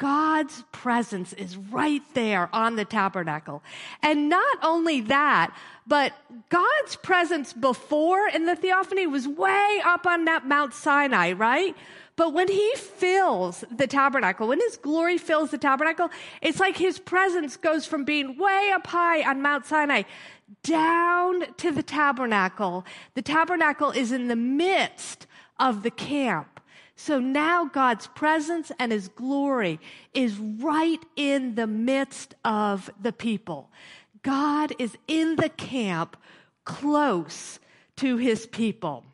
God's 0.00 0.64
presence 0.72 1.34
is 1.34 1.58
right 1.58 2.02
there 2.14 2.48
on 2.54 2.76
the 2.76 2.86
tabernacle. 2.86 3.62
And 4.02 4.30
not 4.30 4.58
only 4.62 5.02
that, 5.02 5.54
but 5.86 6.14
God's 6.48 6.96
presence 6.96 7.52
before 7.52 8.26
in 8.28 8.46
the 8.46 8.56
theophany 8.56 9.06
was 9.06 9.28
way 9.28 9.80
up 9.84 10.06
on 10.06 10.24
that 10.24 10.48
Mount 10.48 10.72
Sinai, 10.72 11.32
right? 11.32 11.76
But 12.16 12.32
when 12.32 12.48
he 12.48 12.72
fills 12.76 13.62
the 13.70 13.86
tabernacle, 13.86 14.48
when 14.48 14.60
his 14.60 14.78
glory 14.78 15.18
fills 15.18 15.50
the 15.50 15.58
tabernacle, 15.58 16.08
it's 16.40 16.60
like 16.60 16.78
his 16.78 16.98
presence 16.98 17.58
goes 17.58 17.84
from 17.84 18.04
being 18.04 18.38
way 18.38 18.70
up 18.74 18.86
high 18.86 19.22
on 19.28 19.42
Mount 19.42 19.66
Sinai 19.66 20.04
down 20.62 21.44
to 21.58 21.70
the 21.70 21.82
tabernacle. 21.82 22.86
The 23.14 23.22
tabernacle 23.22 23.90
is 23.90 24.12
in 24.12 24.28
the 24.28 24.36
midst 24.36 25.26
of 25.58 25.82
the 25.82 25.90
camp. 25.90 26.59
So 27.02 27.18
now 27.18 27.64
God's 27.64 28.08
presence 28.08 28.70
and 28.78 28.92
his 28.92 29.08
glory 29.08 29.80
is 30.12 30.36
right 30.36 31.02
in 31.16 31.54
the 31.54 31.66
midst 31.66 32.34
of 32.44 32.90
the 33.00 33.10
people. 33.10 33.70
God 34.22 34.74
is 34.78 34.98
in 35.08 35.36
the 35.36 35.48
camp 35.48 36.18
close 36.66 37.58
to 37.96 38.18
his 38.18 38.46
people. 38.46 39.06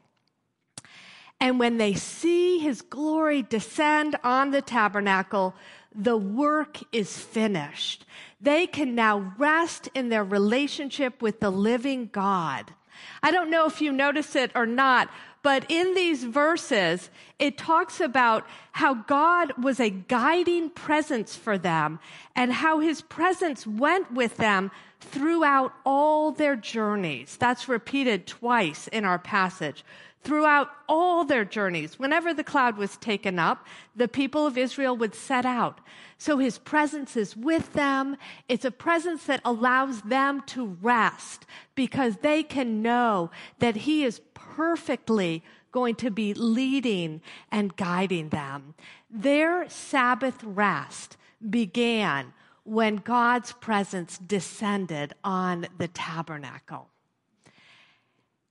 And 1.41 1.61
when 1.61 1.79
they 1.79 1.95
see 1.95 2.59
his 2.59 2.83
glory 2.83 3.43
descend 3.43 4.17
on 4.25 4.51
the 4.51 4.63
tabernacle, 4.63 5.55
the 5.95 6.17
work 6.17 6.81
is 6.91 7.17
finished. 7.17 8.05
They 8.41 8.67
can 8.67 8.97
now 8.97 9.33
rest 9.39 9.89
in 9.95 10.09
their 10.09 10.25
relationship 10.25 11.23
with 11.23 11.39
the 11.39 11.51
living 11.51 12.11
God. 12.13 12.75
I 13.23 13.31
don't 13.31 13.51
know 13.51 13.67
if 13.67 13.81
you 13.81 13.93
notice 13.93 14.35
it 14.35 14.51
or 14.55 14.67
not, 14.67 15.09
but 15.47 15.65
in 15.69 15.95
these 15.95 16.25
verses, 16.25 17.09
it 17.39 17.57
talks 17.57 18.01
about 18.01 18.45
how 18.73 18.95
God 18.95 19.53
was 19.63 19.79
a 19.79 19.91
guiding 19.91 20.71
presence 20.71 21.37
for 21.37 21.57
them 21.57 22.01
and 22.35 22.53
how 22.53 22.81
his 22.81 23.01
presence 23.01 23.65
went 23.65 24.13
with 24.13 24.39
them 24.39 24.73
throughout 25.01 25.73
all 25.85 26.33
their 26.33 26.57
journeys. 26.57 27.37
That's 27.37 27.69
repeated 27.69 28.27
twice 28.27 28.89
in 28.89 29.05
our 29.05 29.21
passage. 29.21 29.85
Throughout 30.27 30.71
all 30.89 31.25
their 31.25 31.45
journeys, 31.45 32.01
whenever 32.01 32.35
the 32.35 32.43
cloud 32.43 32.77
was 32.77 32.97
taken 32.97 33.39
up, 33.39 33.65
the 33.95 34.09
people 34.09 34.45
of 34.45 34.59
Israel 34.59 34.97
would 34.97 35.15
set 35.15 35.47
out. 35.47 35.81
So 36.19 36.39
his 36.39 36.59
presence 36.59 37.17
is 37.17 37.37
with 37.37 37.75
them. 37.75 38.17
It's 38.49 38.65
a 38.65 38.73
presence 38.73 39.27
that 39.27 39.41
allows 39.45 40.03
them 40.03 40.43
to 40.47 40.77
rest 40.83 41.47
because 41.77 42.17
they 42.17 42.43
can 42.43 42.83
know 42.83 43.31
that 43.61 43.77
he 43.77 44.03
is 44.03 44.21
perfectly 44.35 45.45
going 45.71 45.95
to 45.95 46.11
be 46.11 46.35
leading 46.35 47.21
and 47.53 47.77
guiding 47.77 48.31
them. 48.31 48.75
Their 49.09 49.69
Sabbath 49.69 50.43
rest 50.43 51.17
began 51.49 52.33
when 52.65 52.97
God's 52.97 53.53
presence 53.53 54.19
descended 54.19 55.15
on 55.23 55.69
the 55.79 55.87
tabernacle. 55.87 56.91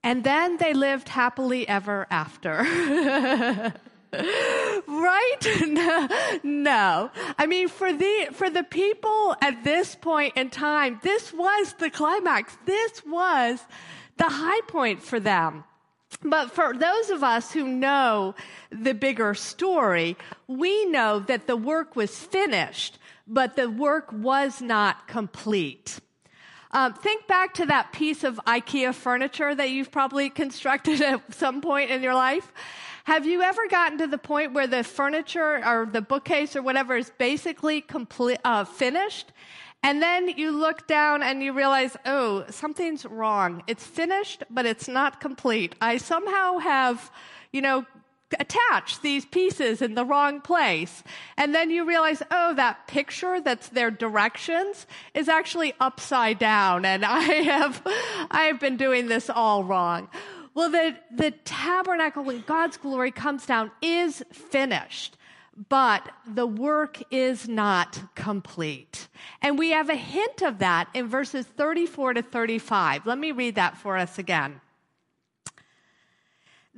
And 0.06 0.22
then 0.22 0.56
they 0.58 0.72
lived 0.72 1.08
happily 1.08 1.66
ever 1.66 2.06
after. 2.10 2.62
right? 4.12 5.36
No. 6.44 7.10
I 7.38 7.46
mean, 7.46 7.68
for 7.68 7.92
the, 7.92 8.28
for 8.32 8.48
the 8.48 8.62
people 8.62 9.34
at 9.42 9.64
this 9.64 9.96
point 9.96 10.36
in 10.36 10.50
time, 10.50 11.00
this 11.02 11.32
was 11.32 11.74
the 11.80 11.90
climax. 11.90 12.56
This 12.66 13.04
was 13.04 13.60
the 14.16 14.28
high 14.28 14.60
point 14.68 15.02
for 15.02 15.18
them. 15.18 15.64
But 16.22 16.52
for 16.52 16.72
those 16.76 17.10
of 17.10 17.24
us 17.24 17.52
who 17.52 17.66
know 17.66 18.36
the 18.70 18.94
bigger 18.94 19.34
story, 19.34 20.16
we 20.46 20.84
know 20.86 21.18
that 21.20 21.48
the 21.48 21.56
work 21.56 21.96
was 21.96 22.16
finished, 22.16 22.98
but 23.26 23.56
the 23.56 23.68
work 23.68 24.12
was 24.12 24.60
not 24.60 25.08
complete. 25.08 26.00
Um, 26.76 26.92
think 26.92 27.26
back 27.26 27.54
to 27.54 27.64
that 27.66 27.92
piece 27.92 28.22
of 28.22 28.38
IKEA 28.46 28.94
furniture 28.94 29.54
that 29.54 29.70
you've 29.70 29.90
probably 29.90 30.28
constructed 30.42 31.00
at 31.00 31.32
some 31.32 31.62
point 31.62 31.90
in 31.90 32.02
your 32.02 32.12
life. 32.12 32.52
Have 33.04 33.24
you 33.24 33.40
ever 33.40 33.66
gotten 33.68 33.96
to 33.96 34.06
the 34.06 34.18
point 34.18 34.52
where 34.52 34.66
the 34.66 34.84
furniture 34.84 35.66
or 35.66 35.88
the 35.90 36.02
bookcase 36.02 36.54
or 36.54 36.60
whatever 36.60 36.94
is 36.94 37.10
basically 37.16 37.80
complete, 37.80 38.38
uh, 38.44 38.66
finished? 38.66 39.32
And 39.82 40.02
then 40.02 40.28
you 40.28 40.50
look 40.50 40.86
down 40.86 41.22
and 41.22 41.42
you 41.42 41.54
realize, 41.54 41.96
oh, 42.04 42.44
something's 42.50 43.06
wrong. 43.06 43.62
It's 43.66 43.86
finished, 43.86 44.44
but 44.50 44.66
it's 44.66 44.86
not 44.86 45.18
complete. 45.18 45.76
I 45.80 45.96
somehow 45.96 46.58
have, 46.58 47.10
you 47.52 47.62
know, 47.62 47.86
attached 48.38 49.02
these 49.02 49.24
pieces 49.24 49.80
in 49.80 49.94
the 49.94 50.04
wrong 50.04 50.40
place. 50.40 51.02
And 51.36 51.54
then 51.54 51.70
you 51.70 51.84
realize, 51.84 52.22
oh, 52.30 52.54
that 52.54 52.86
picture 52.86 53.40
that's 53.40 53.68
their 53.68 53.90
directions 53.90 54.86
is 55.14 55.28
actually 55.28 55.74
upside 55.80 56.38
down. 56.38 56.84
And 56.84 57.04
I 57.04 57.20
have, 57.20 57.82
I 58.30 58.44
have 58.44 58.60
been 58.60 58.76
doing 58.76 59.06
this 59.06 59.30
all 59.30 59.64
wrong. 59.64 60.08
Well, 60.54 60.70
the, 60.70 60.96
the 61.14 61.32
tabernacle, 61.44 62.24
when 62.24 62.40
God's 62.40 62.78
glory 62.78 63.10
comes 63.10 63.44
down, 63.44 63.70
is 63.82 64.24
finished, 64.32 65.18
but 65.68 66.08
the 66.26 66.46
work 66.46 67.02
is 67.10 67.46
not 67.46 68.00
complete. 68.14 69.08
And 69.42 69.58
we 69.58 69.70
have 69.70 69.90
a 69.90 69.96
hint 69.96 70.40
of 70.40 70.58
that 70.60 70.88
in 70.94 71.08
verses 71.08 71.44
34 71.44 72.14
to 72.14 72.22
35. 72.22 73.04
Let 73.04 73.18
me 73.18 73.32
read 73.32 73.56
that 73.56 73.76
for 73.76 73.98
us 73.98 74.18
again. 74.18 74.62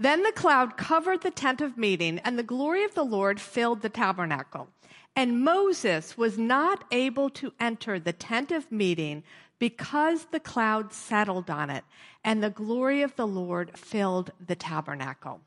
Then 0.01 0.23
the 0.23 0.33
cloud 0.33 0.77
covered 0.77 1.23
the 1.23 1.31
tent 1.33 1.61
of 1.61 1.77
meeting, 1.77 2.21
and 2.21 2.39
the 2.39 2.45
glory 2.45 2.85
of 2.85 2.95
the 2.95 3.05
Lord 3.05 3.41
filled 3.41 3.83
the 3.83 3.89
tabernacle. 3.89 4.69
And 5.17 5.43
Moses 5.43 6.17
was 6.17 6.39
not 6.39 6.85
able 6.93 7.29
to 7.31 7.53
enter 7.59 7.99
the 7.99 8.13
tent 8.13 8.53
of 8.53 8.71
meeting 8.71 9.25
because 9.59 10.27
the 10.27 10.39
cloud 10.39 10.93
settled 10.93 11.51
on 11.51 11.71
it 11.71 11.83
and 12.23 12.41
the 12.41 12.51
glory 12.51 13.03
of 13.03 13.17
the 13.17 13.27
Lord 13.27 13.77
filled 13.77 14.31
the 14.47 14.55
tabernacle. 14.55 15.41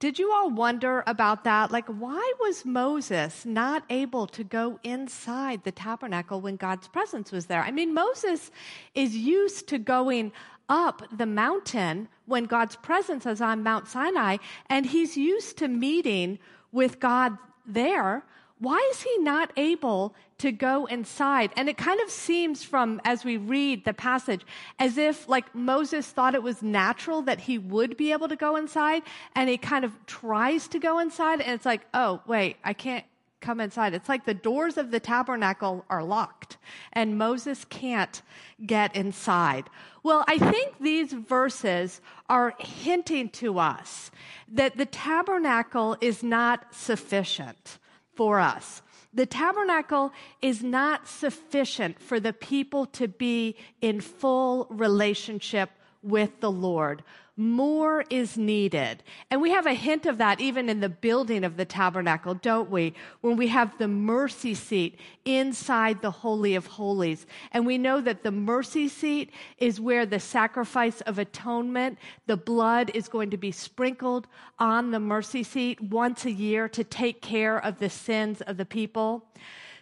Did 0.00 0.18
you 0.18 0.32
all 0.32 0.50
wonder 0.50 1.02
about 1.06 1.44
that? 1.44 1.70
Like, 1.70 1.86
why 1.86 2.32
was 2.38 2.64
Moses 2.64 3.46
not 3.46 3.84
able 3.88 4.26
to 4.28 4.44
go 4.44 4.78
inside 4.82 5.64
the 5.64 5.72
tabernacle 5.72 6.40
when 6.40 6.56
God's 6.56 6.88
presence 6.88 7.32
was 7.32 7.46
there? 7.46 7.62
I 7.62 7.70
mean, 7.70 7.94
Moses 7.94 8.50
is 8.94 9.16
used 9.16 9.66
to 9.68 9.78
going 9.78 10.32
up 10.68 11.02
the 11.16 11.26
mountain 11.26 12.08
when 12.26 12.44
God's 12.44 12.76
presence 12.76 13.26
is 13.26 13.40
on 13.40 13.62
Mount 13.62 13.88
Sinai, 13.88 14.38
and 14.68 14.86
he's 14.86 15.16
used 15.16 15.58
to 15.58 15.68
meeting 15.68 16.38
with 16.72 17.00
God 17.00 17.36
there 17.66 18.24
why 18.64 18.88
is 18.92 19.02
he 19.02 19.18
not 19.18 19.52
able 19.56 20.14
to 20.38 20.52
go 20.52 20.86
inside? 20.86 21.52
And 21.56 21.68
it 21.68 21.76
kind 21.76 22.00
of 22.00 22.10
seems 22.10 22.62
from, 22.64 23.00
as 23.04 23.24
we 23.24 23.36
read 23.36 23.84
the 23.84 23.92
passage, 23.92 24.42
as 24.78 24.96
if 24.96 25.28
like 25.28 25.54
Moses 25.54 26.08
thought 26.08 26.34
it 26.34 26.42
was 26.42 26.62
natural 26.62 27.22
that 27.22 27.40
he 27.40 27.58
would 27.58 27.96
be 27.96 28.12
able 28.12 28.28
to 28.28 28.36
go 28.36 28.56
inside, 28.56 29.02
and 29.34 29.48
he 29.48 29.58
kind 29.58 29.84
of 29.84 29.92
tries 30.06 30.68
to 30.68 30.78
go 30.78 30.98
inside, 30.98 31.40
and 31.40 31.52
it's 31.52 31.66
like, 31.66 31.82
oh, 31.92 32.20
wait, 32.26 32.56
I 32.64 32.72
can't 32.72 33.04
come 33.44 33.60
inside. 33.60 33.92
It's 33.92 34.08
like 34.08 34.24
the 34.24 34.34
doors 34.34 34.78
of 34.78 34.90
the 34.90 35.00
tabernacle 35.00 35.84
are 35.90 36.02
locked, 36.02 36.56
and 36.92 37.18
Moses 37.18 37.64
can't 37.66 38.22
get 38.64 38.96
inside. 38.96 39.68
Well, 40.02 40.24
I 40.26 40.38
think 40.38 40.78
these 40.80 41.12
verses 41.12 42.00
are 42.28 42.54
hinting 42.58 43.28
to 43.30 43.58
us 43.58 44.10
that 44.48 44.76
the 44.76 44.86
tabernacle 44.86 45.96
is 46.00 46.22
not 46.22 46.74
sufficient 46.74 47.78
for 48.14 48.40
us. 48.40 48.82
The 49.12 49.26
tabernacle 49.26 50.12
is 50.40 50.62
not 50.62 51.06
sufficient 51.06 52.00
for 52.00 52.18
the 52.18 52.32
people 52.32 52.86
to 52.86 53.08
be 53.08 53.56
in 53.80 54.00
full 54.00 54.66
relationship 54.70 55.70
with 56.02 56.40
the 56.40 56.50
Lord. 56.50 57.04
More 57.36 58.04
is 58.10 58.38
needed. 58.38 59.02
And 59.28 59.42
we 59.42 59.50
have 59.50 59.66
a 59.66 59.74
hint 59.74 60.06
of 60.06 60.18
that 60.18 60.40
even 60.40 60.68
in 60.68 60.78
the 60.78 60.88
building 60.88 61.42
of 61.42 61.56
the 61.56 61.64
tabernacle, 61.64 62.34
don't 62.34 62.70
we? 62.70 62.94
When 63.22 63.36
we 63.36 63.48
have 63.48 63.76
the 63.76 63.88
mercy 63.88 64.54
seat 64.54 65.00
inside 65.24 66.00
the 66.00 66.12
Holy 66.12 66.54
of 66.54 66.66
Holies. 66.66 67.26
And 67.50 67.66
we 67.66 67.76
know 67.76 68.00
that 68.00 68.22
the 68.22 68.30
mercy 68.30 68.86
seat 68.86 69.30
is 69.58 69.80
where 69.80 70.06
the 70.06 70.20
sacrifice 70.20 71.00
of 71.00 71.18
atonement, 71.18 71.98
the 72.26 72.36
blood 72.36 72.92
is 72.94 73.08
going 73.08 73.30
to 73.30 73.36
be 73.36 73.50
sprinkled 73.50 74.28
on 74.60 74.92
the 74.92 75.00
mercy 75.00 75.42
seat 75.42 75.80
once 75.80 76.24
a 76.24 76.30
year 76.30 76.68
to 76.68 76.84
take 76.84 77.20
care 77.20 77.58
of 77.58 77.80
the 77.80 77.90
sins 77.90 78.42
of 78.42 78.58
the 78.58 78.64
people. 78.64 79.26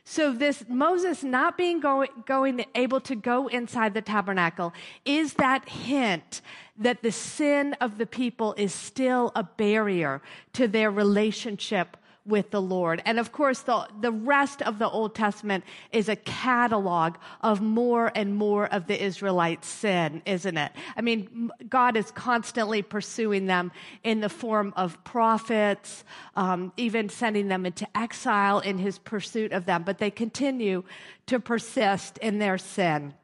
So 0.05 0.33
this 0.33 0.65
Moses 0.69 1.23
not 1.23 1.57
being 1.57 1.81
go, 1.81 2.05
going 2.27 2.65
able 2.75 3.01
to 3.03 3.15
go 3.15 3.47
inside 3.47 3.95
the 3.95 4.03
tabernacle 4.03 4.73
is 5.05 5.35
that 5.35 5.69
hint 5.69 6.41
that 6.77 7.03
the 7.03 7.13
sin 7.13 7.75
of 7.81 7.99
the 7.99 8.07
people 8.07 8.55
is 8.59 8.75
still 8.75 9.31
a 9.37 9.45
barrier 9.45 10.21
to 10.55 10.67
their 10.67 10.91
relationship 10.91 11.97
with 12.25 12.51
the 12.51 12.63
Lord. 12.63 13.03
And 13.05 13.19
of 13.19 13.33
course, 13.33 13.61
the, 13.61 13.87
the 14.01 14.13
rest 14.13 14.63
of 14.63 14.79
the 14.79 14.89
Old 14.89 15.15
Testament 15.15 15.65
is 15.91 16.09
a 16.09 16.17
catalog 16.17 17.17
of 17.41 17.61
more 17.61 18.13
and 18.15 18.35
more 18.35 18.67
of 18.67 18.87
the 18.87 19.03
Israelites' 19.03 19.67
sin, 19.67 20.23
isn't 20.25 20.57
it? 20.57 20.73
I 20.97 21.01
mean, 21.01 21.51
God 21.69 21.97
is 21.97 22.11
constantly 22.13 22.83
pursuing 22.83 23.47
them 23.47 23.73
in 24.05 24.21
the 24.21 24.29
form 24.29 24.73
of 24.77 25.03
prophets, 25.05 26.05
um, 26.37 26.73
even 26.77 27.09
sending 27.09 27.49
them 27.49 27.67
into 27.67 27.87
exile 27.97 28.61
in 28.61 28.79
his 28.79 28.99
pursuit 28.99 29.53
of 29.53 29.67
them, 29.67 29.83
but 29.83 29.99
they 29.99 30.11
continue 30.11 30.85
to 31.27 31.41
persist 31.41 32.19
in 32.19 32.39
their 32.39 32.59
sin. 32.59 33.15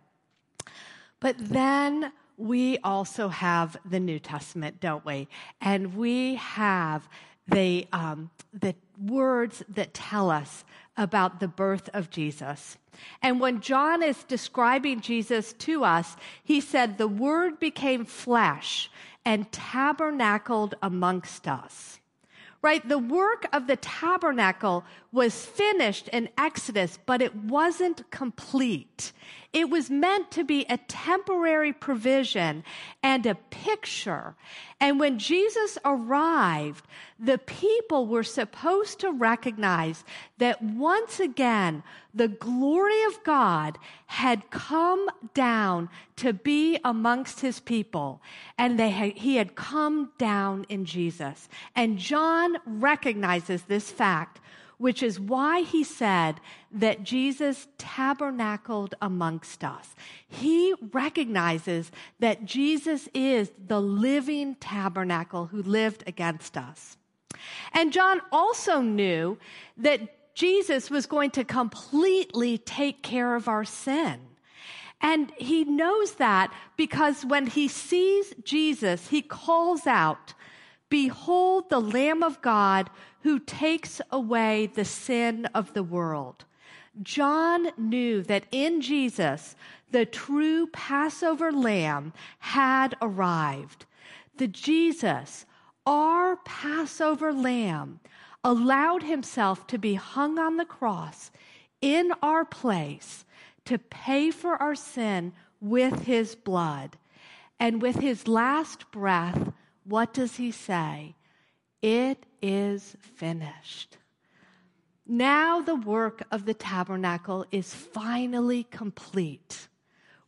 But 1.21 1.37
then 1.39 2.13
we 2.37 2.79
also 2.79 3.29
have 3.29 3.77
the 3.89 3.99
New 3.99 4.21
Testament, 4.21 4.81
don't 4.81 5.05
we? 5.05 5.29
And 5.61 5.97
we 5.97 6.37
have 6.37 7.09
the, 7.49 7.87
um, 7.93 8.31
the 8.53 8.75
words 9.01 9.65
that 9.69 9.95
tell 9.95 10.31
us 10.31 10.65
about 10.97 11.41
the 11.41 11.49
birth 11.49 11.89
of 11.95 12.11
Jesus. 12.11 12.77
And 13.23 13.41
when 13.41 13.61
John 13.61 14.03
is 14.03 14.25
describing 14.25 15.01
Jesus 15.01 15.53
to 15.55 15.85
us, 15.85 16.17
he 16.43 16.61
said, 16.61 16.99
The 16.99 17.09
Word 17.09 17.61
became 17.61 18.05
flesh 18.05 18.91
and 19.25 19.51
tabernacled 19.53 20.75
amongst 20.83 21.47
us. 21.47 22.01
Right? 22.61 22.87
The 22.87 22.99
work 22.99 23.47
of 23.53 23.69
the 23.69 23.77
tabernacle 23.77 24.85
was 25.11 25.45
finished 25.45 26.09
in 26.09 26.29
Exodus, 26.37 26.99
but 27.07 27.23
it 27.23 27.35
wasn't 27.35 28.11
complete. 28.11 29.13
It 29.55 29.71
was 29.71 29.89
meant 29.89 30.31
to 30.33 30.45
be 30.45 30.67
a 30.69 30.77
temporary 30.77 31.73
provision 31.73 32.63
and 33.03 33.25
a 33.25 33.35
picture. 33.35 34.35
And 34.79 35.01
when 35.01 35.19
Jesus 35.19 35.79
arrived, 35.87 36.85
the 37.19 37.39
people 37.39 38.07
were 38.07 38.23
supposed 38.23 39.01
to 39.01 39.11
recognize 39.11 40.05
that 40.37 40.61
once 40.61 41.19
again, 41.19 41.83
the 42.13 42.29
glory 42.29 43.03
of 43.05 43.25
God 43.25 43.79
had 44.07 44.51
come 44.51 45.09
down 45.33 45.89
to 46.17 46.35
be 46.35 46.79
amongst 46.85 47.41
his 47.41 47.61
people. 47.61 48.21
And 48.59 48.79
they 48.79 48.91
had, 48.91 49.17
he 49.17 49.37
had 49.37 49.55
come 49.55 50.13
down 50.19 50.67
in 50.69 50.85
Jesus. 50.85 51.49
And 51.75 51.97
John 51.97 52.59
recognizes 52.67 53.63
this 53.63 53.91
fact 53.91 54.41
which 54.79 55.03
is 55.03 55.21
why 55.21 55.63
he 55.63 55.85
said 55.85 56.41
that 56.73 57.03
Jesus 57.03 57.69
tabernacled 57.77 58.95
amongst 59.03 59.63
us. 59.65 59.95
He 60.27 60.75
recognizes 60.93 61.91
that 62.21 62.45
Jesus 62.45 63.09
is 63.13 63.51
the 63.67 63.81
living 63.81 64.55
tabernacle 64.57 65.47
who 65.47 65.63
lived 65.63 66.05
against 66.07 66.57
us. 66.57 66.97
And 67.73 67.93
John 67.93 68.21
also 68.33 68.81
knew 68.81 69.39
that 69.77 70.35
Jesus 70.35 70.91
was 70.91 71.07
going 71.07 71.31
to 71.33 71.45
completely 71.45 72.59
take 72.59 73.03
care 73.03 73.35
of 73.35 73.49
our 73.49 73.65
sin. 73.65 74.21
And 75.01 75.33
he 75.37 75.65
knows 75.65 76.15
that 76.15 76.53
because 76.77 77.25
when 77.25 77.47
he 77.47 77.69
sees 77.69 78.35
Jesus, 78.45 79.09
he 79.09 79.23
calls 79.23 79.87
out, 79.87 80.35
Behold 80.89 81.69
the 81.69 81.81
Lamb 81.81 82.23
of 82.23 82.41
God 82.41 82.91
who 83.23 83.39
takes 83.39 84.01
away 84.11 84.67
the 84.67 84.85
sin 84.85 85.47
of 85.55 85.75
the 85.75 85.83
world. 85.83 86.45
John 87.03 87.69
knew 87.77 88.23
that 88.23 88.47
in 88.51 88.81
Jesus, 88.81 89.55
the 89.91 90.07
true 90.07 90.67
Passover 90.69 91.53
lamb 91.53 92.13
had 92.39 92.97
arrived. 93.01 93.87
The 94.37 94.49
Jesus, 94.49 95.47
our 95.87 96.37
Passover 96.37 97.33
lamb, 97.33 98.01
allowed 98.45 99.03
himself 99.03 99.67
to 99.67 99.79
be 99.79 99.95
hung 99.95 100.39
on 100.39 100.57
the 100.57 100.65
cross 100.65 101.31
in 101.81 102.13
our 102.23 102.45
place 102.45 103.25
to 103.65 103.79
pay 103.79 104.31
for 104.31 104.57
our 104.57 104.75
sin 104.75 105.33
with 105.61 106.05
his 106.05 106.35
blood. 106.35 106.97
And 107.61 107.83
with 107.83 107.97
his 107.97 108.29
last 108.29 108.91
breath, 108.93 109.53
what 109.89 110.13
does 110.13 110.37
he 110.37 110.51
say? 110.53 111.15
It 111.81 112.27
is 112.43 112.97
finished. 113.01 113.97
Now 115.07 115.63
the 115.63 115.75
work 115.75 116.23
of 116.31 116.45
the 116.45 116.53
tabernacle 116.53 117.47
is 117.51 117.73
finally 117.73 118.65
complete. 118.65 119.69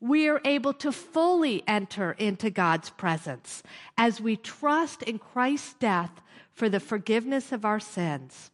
We 0.00 0.28
are 0.28 0.40
able 0.46 0.72
to 0.74 0.90
fully 0.90 1.62
enter 1.66 2.12
into 2.12 2.48
God's 2.48 2.88
presence 2.88 3.62
as 3.98 4.20
we 4.20 4.36
trust 4.36 5.02
in 5.02 5.18
Christ's 5.18 5.74
death 5.74 6.22
for 6.54 6.70
the 6.70 6.80
forgiveness 6.80 7.52
of 7.52 7.66
our 7.66 7.80
sins. 7.80 8.50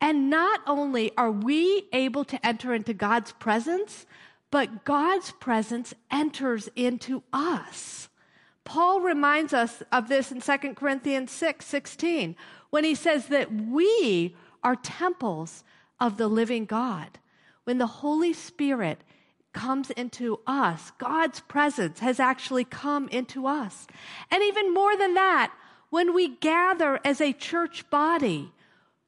And 0.00 0.30
not 0.30 0.60
only 0.66 1.14
are 1.18 1.30
we 1.30 1.88
able 1.92 2.24
to 2.24 2.46
enter 2.46 2.72
into 2.72 2.94
God's 2.94 3.32
presence, 3.32 4.06
but 4.50 4.84
God's 4.84 5.32
presence 5.32 5.92
enters 6.10 6.70
into 6.74 7.22
us. 7.32 8.08
Paul 8.64 9.00
reminds 9.00 9.52
us 9.52 9.82
of 9.90 10.08
this 10.08 10.30
in 10.30 10.40
2 10.40 10.74
Corinthians 10.74 11.30
6 11.30 11.64
16, 11.64 12.36
when 12.70 12.84
he 12.84 12.94
says 12.94 13.26
that 13.26 13.52
we 13.52 14.36
are 14.62 14.76
temples 14.76 15.64
of 16.00 16.16
the 16.16 16.28
living 16.28 16.64
God. 16.64 17.18
When 17.64 17.78
the 17.78 17.86
Holy 17.86 18.32
Spirit 18.32 19.02
comes 19.52 19.90
into 19.90 20.40
us, 20.46 20.92
God's 20.98 21.40
presence 21.40 22.00
has 22.00 22.18
actually 22.18 22.64
come 22.64 23.08
into 23.08 23.46
us. 23.46 23.86
And 24.30 24.42
even 24.42 24.72
more 24.72 24.96
than 24.96 25.14
that, 25.14 25.52
when 25.90 26.14
we 26.14 26.28
gather 26.28 26.98
as 27.04 27.20
a 27.20 27.32
church 27.32 27.88
body 27.90 28.52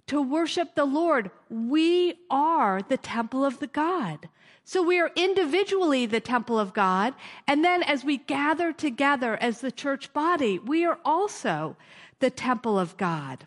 to 0.07 0.21
worship 0.21 0.75
the 0.75 0.85
Lord, 0.85 1.31
we 1.49 2.19
are 2.31 2.83
the 2.83 2.99
temple 2.99 3.45
of 3.45 3.59
the 3.59 3.67
God. 3.67 4.29
So 4.65 4.83
we 4.83 4.99
are 4.99 5.11
individually 5.15 6.07
the 6.07 6.21
temple 6.21 6.59
of 6.59 6.73
God. 6.73 7.15
And 7.47 7.65
then 7.65 7.83
as 7.83 8.05
we 8.05 8.17
gather 8.17 8.73
together 8.73 9.37
as 9.37 9.61
the 9.61 9.71
church 9.71 10.13
body, 10.13 10.59
we 10.59 10.85
are 10.87 10.99
also 11.05 11.77
the 12.21 12.31
temple 12.31 12.79
of 12.79 12.97
God. 12.97 13.47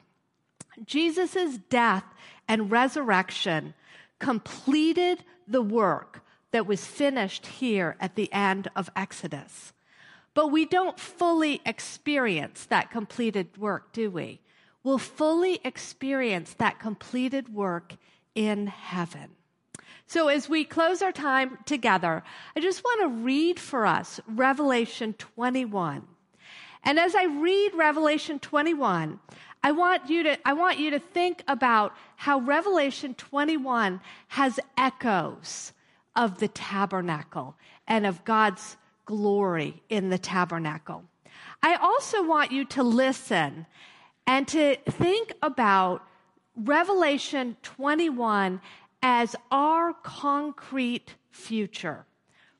Jesus' 0.85 1.57
death 1.69 2.03
and 2.47 2.69
resurrection 2.69 3.73
completed 4.19 5.23
the 5.47 5.61
work 5.61 6.21
that 6.51 6.67
was 6.67 6.85
finished 6.85 7.45
here 7.47 7.95
at 7.99 8.15
the 8.15 8.31
end 8.31 8.67
of 8.75 8.89
Exodus. 8.95 9.73
But 10.33 10.51
we 10.51 10.65
don't 10.65 10.99
fully 10.99 11.61
experience 11.65 12.65
that 12.65 12.91
completed 12.91 13.57
work, 13.57 13.91
do 13.91 14.11
we? 14.11 14.39
We'll 14.83 14.99
fully 14.99 15.59
experience 15.63 16.53
that 16.59 16.79
completed 16.79 17.53
work 17.53 17.95
in 18.35 18.67
heaven. 18.67 19.36
So, 20.05 20.27
as 20.27 20.47
we 20.47 20.63
close 20.63 21.01
our 21.01 21.11
time 21.11 21.57
together, 21.65 22.23
I 22.55 22.59
just 22.59 22.83
want 22.83 23.01
to 23.01 23.23
read 23.23 23.59
for 23.59 23.85
us 23.85 24.19
Revelation 24.27 25.13
21. 25.13 26.07
And 26.83 26.99
as 26.99 27.15
I 27.15 27.25
read 27.25 27.73
Revelation 27.73 28.39
21, 28.39 29.19
I 29.63 29.71
want 29.71 30.09
you 30.09 30.23
to, 30.23 30.47
I 30.47 30.53
want 30.53 30.79
you 30.79 30.91
to 30.91 30.99
think 30.99 31.43
about 31.47 31.93
how 32.15 32.39
Revelation 32.39 33.13
21 33.15 33.99
has 34.29 34.59
echoes 34.77 35.73
of 36.15 36.39
the 36.39 36.47
tabernacle 36.47 37.55
and 37.87 38.05
of 38.05 38.23
God's 38.23 38.77
glory 39.05 39.81
in 39.89 40.09
the 40.09 40.17
tabernacle. 40.17 41.03
I 41.61 41.75
also 41.75 42.23
want 42.23 42.51
you 42.51 42.65
to 42.65 42.83
listen 42.83 43.65
and 44.25 44.47
to 44.49 44.75
think 44.89 45.33
about 45.41 46.03
Revelation 46.55 47.55
21 47.63 48.61
as 49.01 49.35
our 49.51 49.93
concrete 49.93 51.15
future. 51.29 52.05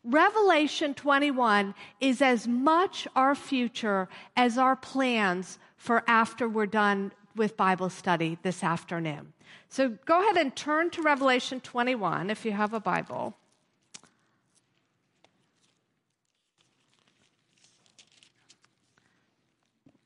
Revelation 0.04 0.94
21 0.94 1.76
is 2.00 2.22
as 2.22 2.48
much 2.48 3.08
our 3.16 3.36
future 3.36 4.08
as 4.36 4.58
our 4.58 4.76
plans 4.76 5.60
for 5.76 6.04
after 6.08 6.48
we're 6.48 6.66
done 6.66 7.12
with 7.36 7.58
Bible 7.58 7.90
study 7.90 8.38
this 8.42 8.64
afternoon. 8.64 9.34
So 9.70 9.98
go 10.06 10.22
ahead 10.22 10.38
and 10.38 10.56
turn 10.56 10.90
to 10.92 11.02
Revelation 11.02 11.60
21 11.60 12.30
if 12.30 12.46
you 12.46 12.52
have 12.54 12.74
a 12.74 12.80
Bible. 12.80 13.36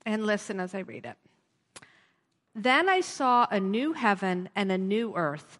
And 0.05 0.25
listen 0.25 0.59
as 0.59 0.73
I 0.73 0.79
read 0.79 1.05
it. 1.05 1.15
Then 2.55 2.89
I 2.89 3.01
saw 3.01 3.47
a 3.49 3.59
new 3.59 3.93
heaven 3.93 4.49
and 4.55 4.71
a 4.71 4.77
new 4.77 5.13
earth, 5.15 5.59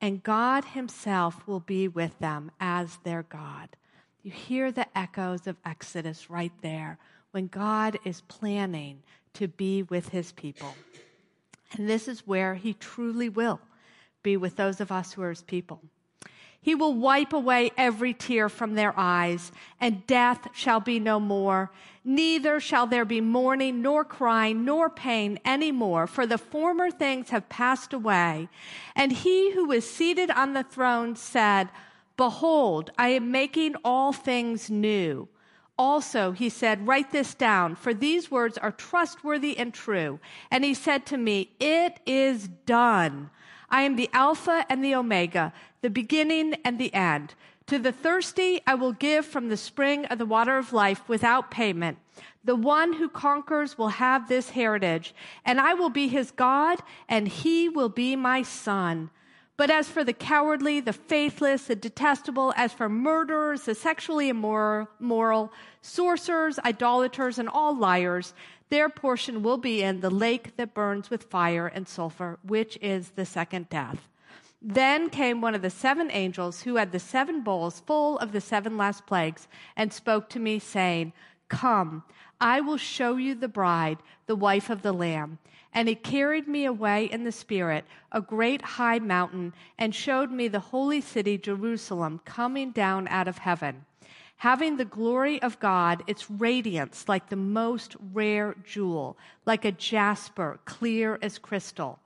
And 0.00 0.22
God 0.22 0.64
himself 0.64 1.46
will 1.46 1.60
be 1.60 1.88
with 1.88 2.18
them 2.18 2.50
as 2.58 2.98
their 3.04 3.22
God. 3.24 3.68
You 4.22 4.30
hear 4.30 4.72
the 4.72 4.86
echoes 4.96 5.46
of 5.46 5.56
Exodus 5.64 6.30
right 6.30 6.52
there 6.62 6.98
when 7.32 7.46
God 7.46 7.98
is 8.04 8.22
planning 8.22 9.02
to 9.34 9.48
be 9.48 9.82
with 9.84 10.08
his 10.08 10.32
people. 10.32 10.74
And 11.72 11.88
this 11.88 12.08
is 12.08 12.26
where 12.26 12.54
he 12.54 12.74
truly 12.74 13.28
will 13.28 13.60
be 14.22 14.36
with 14.36 14.56
those 14.56 14.80
of 14.80 14.90
us 14.90 15.12
who 15.12 15.22
are 15.22 15.30
his 15.30 15.42
people. 15.42 15.80
He 16.62 16.74
will 16.74 16.94
wipe 16.94 17.32
away 17.32 17.70
every 17.76 18.12
tear 18.12 18.50
from 18.50 18.74
their 18.74 18.92
eyes, 18.98 19.50
and 19.80 20.06
death 20.06 20.48
shall 20.52 20.80
be 20.80 21.00
no 21.00 21.18
more. 21.18 21.70
Neither 22.04 22.60
shall 22.60 22.86
there 22.86 23.06
be 23.06 23.20
mourning, 23.20 23.80
nor 23.80 24.04
crying, 24.04 24.64
nor 24.64 24.90
pain 24.90 25.38
any 25.44 25.72
more, 25.72 26.06
for 26.06 26.26
the 26.26 26.38
former 26.38 26.90
things 26.90 27.30
have 27.30 27.48
passed 27.48 27.94
away. 27.94 28.48
And 28.94 29.10
he 29.10 29.52
who 29.52 29.66
was 29.66 29.88
seated 29.88 30.30
on 30.30 30.52
the 30.52 30.62
throne 30.62 31.16
said, 31.16 31.70
Behold, 32.18 32.90
I 32.98 33.08
am 33.08 33.30
making 33.30 33.76
all 33.82 34.12
things 34.12 34.68
new. 34.68 35.28
Also, 35.78 36.32
he 36.32 36.50
said, 36.50 36.86
Write 36.86 37.10
this 37.10 37.34
down, 37.34 37.74
for 37.74 37.94
these 37.94 38.30
words 38.30 38.58
are 38.58 38.72
trustworthy 38.72 39.56
and 39.56 39.72
true. 39.72 40.20
And 40.50 40.62
he 40.62 40.74
said 40.74 41.06
to 41.06 41.16
me, 41.16 41.52
It 41.58 42.00
is 42.04 42.48
done. 42.66 43.30
I 43.70 43.82
am 43.82 43.96
the 43.96 44.10
Alpha 44.12 44.66
and 44.68 44.84
the 44.84 44.94
Omega, 44.94 45.52
the 45.80 45.90
beginning 45.90 46.56
and 46.64 46.78
the 46.78 46.92
end. 46.92 47.34
To 47.66 47.78
the 47.78 47.92
thirsty, 47.92 48.60
I 48.66 48.74
will 48.74 48.92
give 48.92 49.24
from 49.24 49.48
the 49.48 49.56
spring 49.56 50.04
of 50.06 50.18
the 50.18 50.26
water 50.26 50.58
of 50.58 50.72
life 50.72 51.08
without 51.08 51.50
payment. 51.52 51.98
The 52.42 52.56
one 52.56 52.94
who 52.94 53.08
conquers 53.08 53.78
will 53.78 53.90
have 53.90 54.28
this 54.28 54.50
heritage, 54.50 55.14
and 55.44 55.60
I 55.60 55.74
will 55.74 55.90
be 55.90 56.08
his 56.08 56.32
God, 56.32 56.80
and 57.08 57.28
he 57.28 57.68
will 57.68 57.88
be 57.88 58.16
my 58.16 58.42
son. 58.42 59.10
But 59.56 59.70
as 59.70 59.88
for 59.88 60.02
the 60.02 60.14
cowardly, 60.14 60.80
the 60.80 60.94
faithless, 60.94 61.66
the 61.66 61.76
detestable, 61.76 62.54
as 62.56 62.72
for 62.72 62.88
murderers, 62.88 63.66
the 63.66 63.74
sexually 63.74 64.30
immoral, 64.30 65.52
sorcerers, 65.82 66.58
idolaters, 66.60 67.38
and 67.38 67.48
all 67.48 67.76
liars, 67.76 68.32
their 68.70 68.88
portion 68.88 69.42
will 69.42 69.58
be 69.58 69.82
in 69.82 70.00
the 70.00 70.10
lake 70.10 70.56
that 70.56 70.74
burns 70.74 71.10
with 71.10 71.24
fire 71.24 71.66
and 71.66 71.86
sulfur, 71.86 72.38
which 72.42 72.78
is 72.80 73.10
the 73.10 73.26
second 73.26 73.68
death. 73.68 74.08
Then 74.62 75.10
came 75.10 75.40
one 75.40 75.54
of 75.54 75.62
the 75.62 75.70
seven 75.70 76.10
angels 76.10 76.62
who 76.62 76.76
had 76.76 76.92
the 76.92 76.98
seven 76.98 77.42
bowls 77.42 77.80
full 77.80 78.18
of 78.18 78.32
the 78.32 78.40
seven 78.40 78.76
last 78.76 79.06
plagues 79.06 79.48
and 79.76 79.92
spoke 79.92 80.28
to 80.30 80.38
me, 80.38 80.58
saying, 80.58 81.12
Come, 81.48 82.04
I 82.40 82.60
will 82.60 82.76
show 82.76 83.16
you 83.16 83.34
the 83.34 83.48
bride, 83.48 83.98
the 84.26 84.36
wife 84.36 84.70
of 84.70 84.82
the 84.82 84.92
Lamb. 84.92 85.38
And 85.72 85.88
he 85.88 85.94
carried 85.94 86.46
me 86.46 86.64
away 86.64 87.04
in 87.04 87.24
the 87.24 87.32
Spirit, 87.32 87.84
a 88.12 88.20
great 88.20 88.62
high 88.62 88.98
mountain, 88.98 89.52
and 89.78 89.94
showed 89.94 90.30
me 90.30 90.48
the 90.48 90.60
holy 90.60 91.00
city, 91.00 91.38
Jerusalem, 91.38 92.20
coming 92.24 92.70
down 92.70 93.08
out 93.08 93.28
of 93.28 93.38
heaven, 93.38 93.84
having 94.40 94.78
the 94.78 94.86
glory 94.86 95.40
of 95.42 95.60
God, 95.60 96.02
its 96.06 96.30
radiance 96.30 97.06
like 97.06 97.28
the 97.28 97.36
most 97.36 97.94
rare 98.14 98.54
jewel, 98.64 99.14
like 99.44 99.66
a 99.66 99.72
jasper, 99.72 100.58
clear 100.64 101.18
as 101.20 101.36
crystal. 101.36 101.98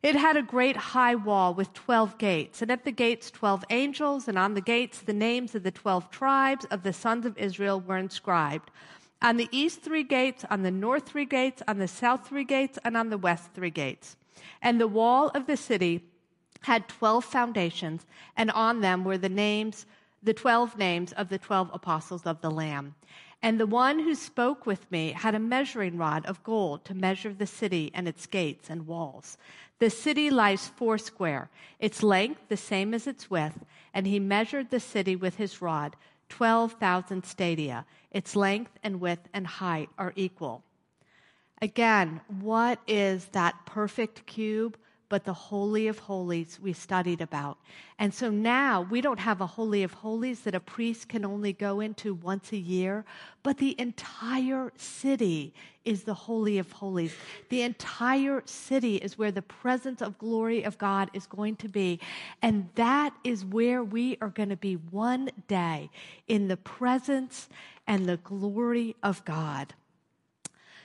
It 0.00 0.14
had 0.14 0.36
a 0.36 0.42
great 0.42 0.76
high 0.76 1.16
wall 1.16 1.54
with 1.54 1.74
12 1.74 2.18
gates, 2.18 2.62
and 2.62 2.70
at 2.70 2.84
the 2.84 2.92
gates 2.92 3.32
12 3.32 3.64
angels, 3.70 4.28
and 4.28 4.38
on 4.38 4.54
the 4.54 4.60
gates 4.60 5.00
the 5.00 5.12
names 5.12 5.56
of 5.56 5.64
the 5.64 5.72
12 5.72 6.08
tribes 6.08 6.64
of 6.66 6.84
the 6.84 6.92
sons 6.92 7.26
of 7.26 7.36
Israel 7.36 7.80
were 7.80 7.98
inscribed. 7.98 8.70
On 9.20 9.36
the 9.36 9.48
east 9.50 9.82
three 9.82 10.04
gates, 10.04 10.44
on 10.48 10.62
the 10.62 10.70
north 10.70 11.08
three 11.08 11.24
gates, 11.24 11.64
on 11.66 11.78
the 11.78 11.88
south 11.88 12.28
three 12.28 12.44
gates, 12.44 12.78
and 12.84 12.96
on 12.96 13.10
the 13.10 13.18
west 13.18 13.54
three 13.54 13.70
gates. 13.70 14.16
And 14.62 14.80
the 14.80 14.86
wall 14.86 15.30
of 15.34 15.48
the 15.48 15.56
city 15.56 16.04
had 16.60 16.86
12 16.86 17.24
foundations, 17.24 18.06
and 18.36 18.52
on 18.52 18.82
them 18.82 19.02
were 19.02 19.18
the 19.18 19.28
names, 19.28 19.84
the 20.22 20.34
12 20.34 20.78
names 20.78 21.12
of 21.12 21.28
the 21.28 21.38
12 21.38 21.70
apostles 21.72 22.26
of 22.26 22.40
the 22.40 22.50
Lamb. 22.50 22.94
And 23.42 23.58
the 23.58 23.66
one 23.66 23.98
who 23.98 24.14
spoke 24.14 24.66
with 24.66 24.90
me 24.90 25.12
had 25.12 25.34
a 25.34 25.40
measuring 25.40 25.96
rod 25.96 26.24
of 26.26 26.44
gold 26.44 26.84
to 26.84 26.94
measure 26.94 27.34
the 27.34 27.46
city 27.46 27.90
and 27.92 28.06
its 28.06 28.26
gates 28.26 28.70
and 28.70 28.86
walls. 28.86 29.36
The 29.80 29.90
city 29.90 30.30
lies 30.30 30.68
foursquare, 30.68 31.50
its 31.80 32.04
length 32.04 32.42
the 32.48 32.56
same 32.56 32.94
as 32.94 33.08
its 33.08 33.28
width, 33.28 33.64
and 33.92 34.06
he 34.06 34.20
measured 34.20 34.70
the 34.70 34.78
city 34.78 35.16
with 35.16 35.36
his 35.36 35.60
rod, 35.60 35.96
12,000 36.28 37.24
stadia. 37.24 37.84
Its 38.12 38.36
length 38.36 38.78
and 38.84 39.00
width 39.00 39.28
and 39.34 39.46
height 39.46 39.90
are 39.98 40.12
equal. 40.14 40.62
Again, 41.60 42.20
what 42.40 42.78
is 42.86 43.26
that 43.32 43.66
perfect 43.66 44.24
cube? 44.26 44.76
But 45.12 45.24
the 45.24 45.34
Holy 45.34 45.88
of 45.88 45.98
Holies 45.98 46.58
we 46.62 46.72
studied 46.72 47.20
about. 47.20 47.58
And 47.98 48.14
so 48.14 48.30
now 48.30 48.80
we 48.80 49.02
don't 49.02 49.20
have 49.20 49.42
a 49.42 49.46
Holy 49.46 49.82
of 49.82 49.92
Holies 49.92 50.40
that 50.40 50.54
a 50.54 50.60
priest 50.60 51.10
can 51.10 51.22
only 51.22 51.52
go 51.52 51.80
into 51.80 52.14
once 52.14 52.50
a 52.50 52.56
year, 52.56 53.04
but 53.42 53.58
the 53.58 53.78
entire 53.78 54.72
city 54.78 55.52
is 55.84 56.04
the 56.04 56.14
Holy 56.14 56.56
of 56.56 56.72
Holies. 56.72 57.12
The 57.50 57.60
entire 57.60 58.42
city 58.46 58.96
is 58.96 59.18
where 59.18 59.30
the 59.30 59.42
presence 59.42 60.00
of 60.00 60.16
glory 60.16 60.62
of 60.62 60.78
God 60.78 61.10
is 61.12 61.26
going 61.26 61.56
to 61.56 61.68
be. 61.68 62.00
And 62.40 62.70
that 62.76 63.12
is 63.22 63.44
where 63.44 63.84
we 63.84 64.16
are 64.22 64.30
going 64.30 64.48
to 64.48 64.56
be 64.56 64.76
one 64.76 65.28
day 65.46 65.90
in 66.26 66.48
the 66.48 66.56
presence 66.56 67.50
and 67.86 68.06
the 68.06 68.16
glory 68.16 68.96
of 69.02 69.22
God. 69.26 69.74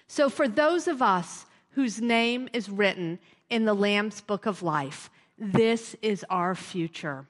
So 0.06 0.30
for 0.30 0.50
those 0.50 0.86
of 0.90 1.02
us 1.02 1.46
whose 1.72 2.02
name 2.02 2.50
is 2.52 2.70
written 2.70 3.20
in 3.50 3.66
the 3.66 3.74
Lamb's 3.74 4.22
book 4.22 4.46
of 4.46 4.64
life. 4.64 5.10
This 5.38 5.96
is 6.02 6.26
our 6.30 6.56
future. 6.56 7.28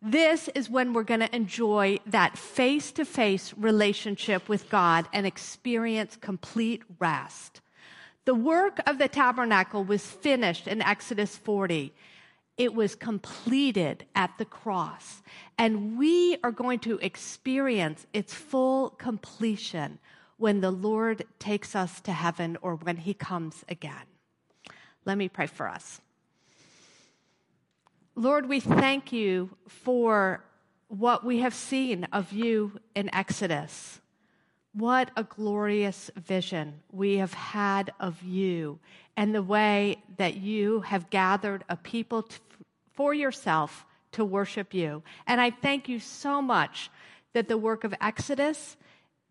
This 0.00 0.48
is 0.54 0.68
when 0.68 0.92
we're 0.92 1.04
going 1.04 1.20
to 1.20 1.34
enjoy 1.34 1.98
that 2.06 2.36
face 2.36 2.90
to 2.92 3.04
face 3.04 3.54
relationship 3.56 4.48
with 4.48 4.68
God 4.68 5.06
and 5.12 5.26
experience 5.26 6.16
complete 6.16 6.82
rest. 6.98 7.60
The 8.24 8.34
work 8.34 8.80
of 8.86 8.98
the 8.98 9.08
tabernacle 9.08 9.84
was 9.84 10.04
finished 10.04 10.66
in 10.66 10.82
Exodus 10.82 11.36
40. 11.36 11.92
It 12.56 12.74
was 12.74 12.94
completed 12.94 14.04
at 14.14 14.36
the 14.38 14.44
cross. 14.44 15.22
And 15.58 15.96
we 15.96 16.36
are 16.42 16.52
going 16.52 16.80
to 16.80 16.98
experience 16.98 18.06
its 18.12 18.34
full 18.34 18.90
completion 18.90 19.98
when 20.36 20.60
the 20.60 20.70
Lord 20.70 21.24
takes 21.38 21.76
us 21.76 22.00
to 22.00 22.12
heaven 22.12 22.58
or 22.62 22.74
when 22.74 22.96
he 22.96 23.14
comes 23.14 23.64
again. 23.68 24.11
Let 25.04 25.18
me 25.18 25.28
pray 25.28 25.46
for 25.46 25.68
us. 25.68 26.00
Lord, 28.14 28.48
we 28.48 28.60
thank 28.60 29.12
you 29.12 29.50
for 29.66 30.44
what 30.88 31.24
we 31.24 31.38
have 31.38 31.54
seen 31.54 32.04
of 32.12 32.32
you 32.32 32.78
in 32.94 33.12
Exodus. 33.14 34.00
What 34.74 35.10
a 35.16 35.24
glorious 35.24 36.10
vision 36.16 36.80
we 36.90 37.16
have 37.16 37.34
had 37.34 37.92
of 37.98 38.22
you 38.22 38.78
and 39.16 39.34
the 39.34 39.42
way 39.42 40.02
that 40.16 40.36
you 40.36 40.80
have 40.80 41.10
gathered 41.10 41.64
a 41.68 41.76
people 41.76 42.22
to, 42.22 42.38
for 42.92 43.12
yourself 43.12 43.84
to 44.12 44.24
worship 44.24 44.72
you. 44.72 45.02
And 45.26 45.40
I 45.40 45.50
thank 45.50 45.88
you 45.88 45.98
so 45.98 46.40
much 46.40 46.90
that 47.32 47.48
the 47.48 47.58
work 47.58 47.84
of 47.84 47.94
Exodus 48.00 48.76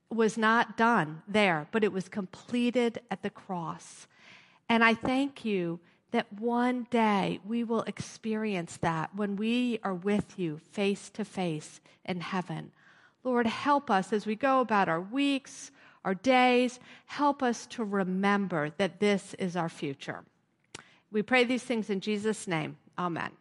was 0.09 0.38
not 0.38 0.76
done 0.76 1.22
there, 1.28 1.67
but 1.72 1.84
it 1.84 1.93
was 1.93 2.09
completed 2.09 2.99
at 3.09 3.24
the 3.24 3.30
cross. 3.30 4.07
And 4.72 4.86
I 4.86 4.93
thank 4.93 5.43
you 5.43 5.82
that 6.11 6.32
one 6.32 6.88
day 6.89 7.41
we 7.45 7.65
will 7.65 7.82
experience 7.82 8.78
that 8.78 9.13
when 9.13 9.36
we 9.36 9.80
are 9.84 9.93
with 9.93 10.39
you 10.39 10.59
face 10.72 11.09
to 11.09 11.26
face 11.26 11.82
in 12.05 12.22
heaven. 12.22 12.72
Lord, 13.26 13.47
help 13.47 13.91
us 13.91 14.13
as 14.13 14.26
we 14.26 14.38
go 14.38 14.61
about 14.61 14.88
our 14.88 15.01
weeks, 15.01 15.72
our 16.05 16.15
days. 16.15 16.80
Help 17.07 17.43
us 17.43 17.65
to 17.67 17.84
remember 17.84 18.72
that 18.78 19.01
this 19.01 19.34
is 19.34 19.57
our 19.57 19.67
future. 19.67 20.24
We 21.11 21.22
pray 21.22 21.43
these 21.43 21.63
things 21.63 21.89
in 21.89 21.99
Jesus' 21.99 22.47
name. 22.47 22.78
Amen. 22.97 23.32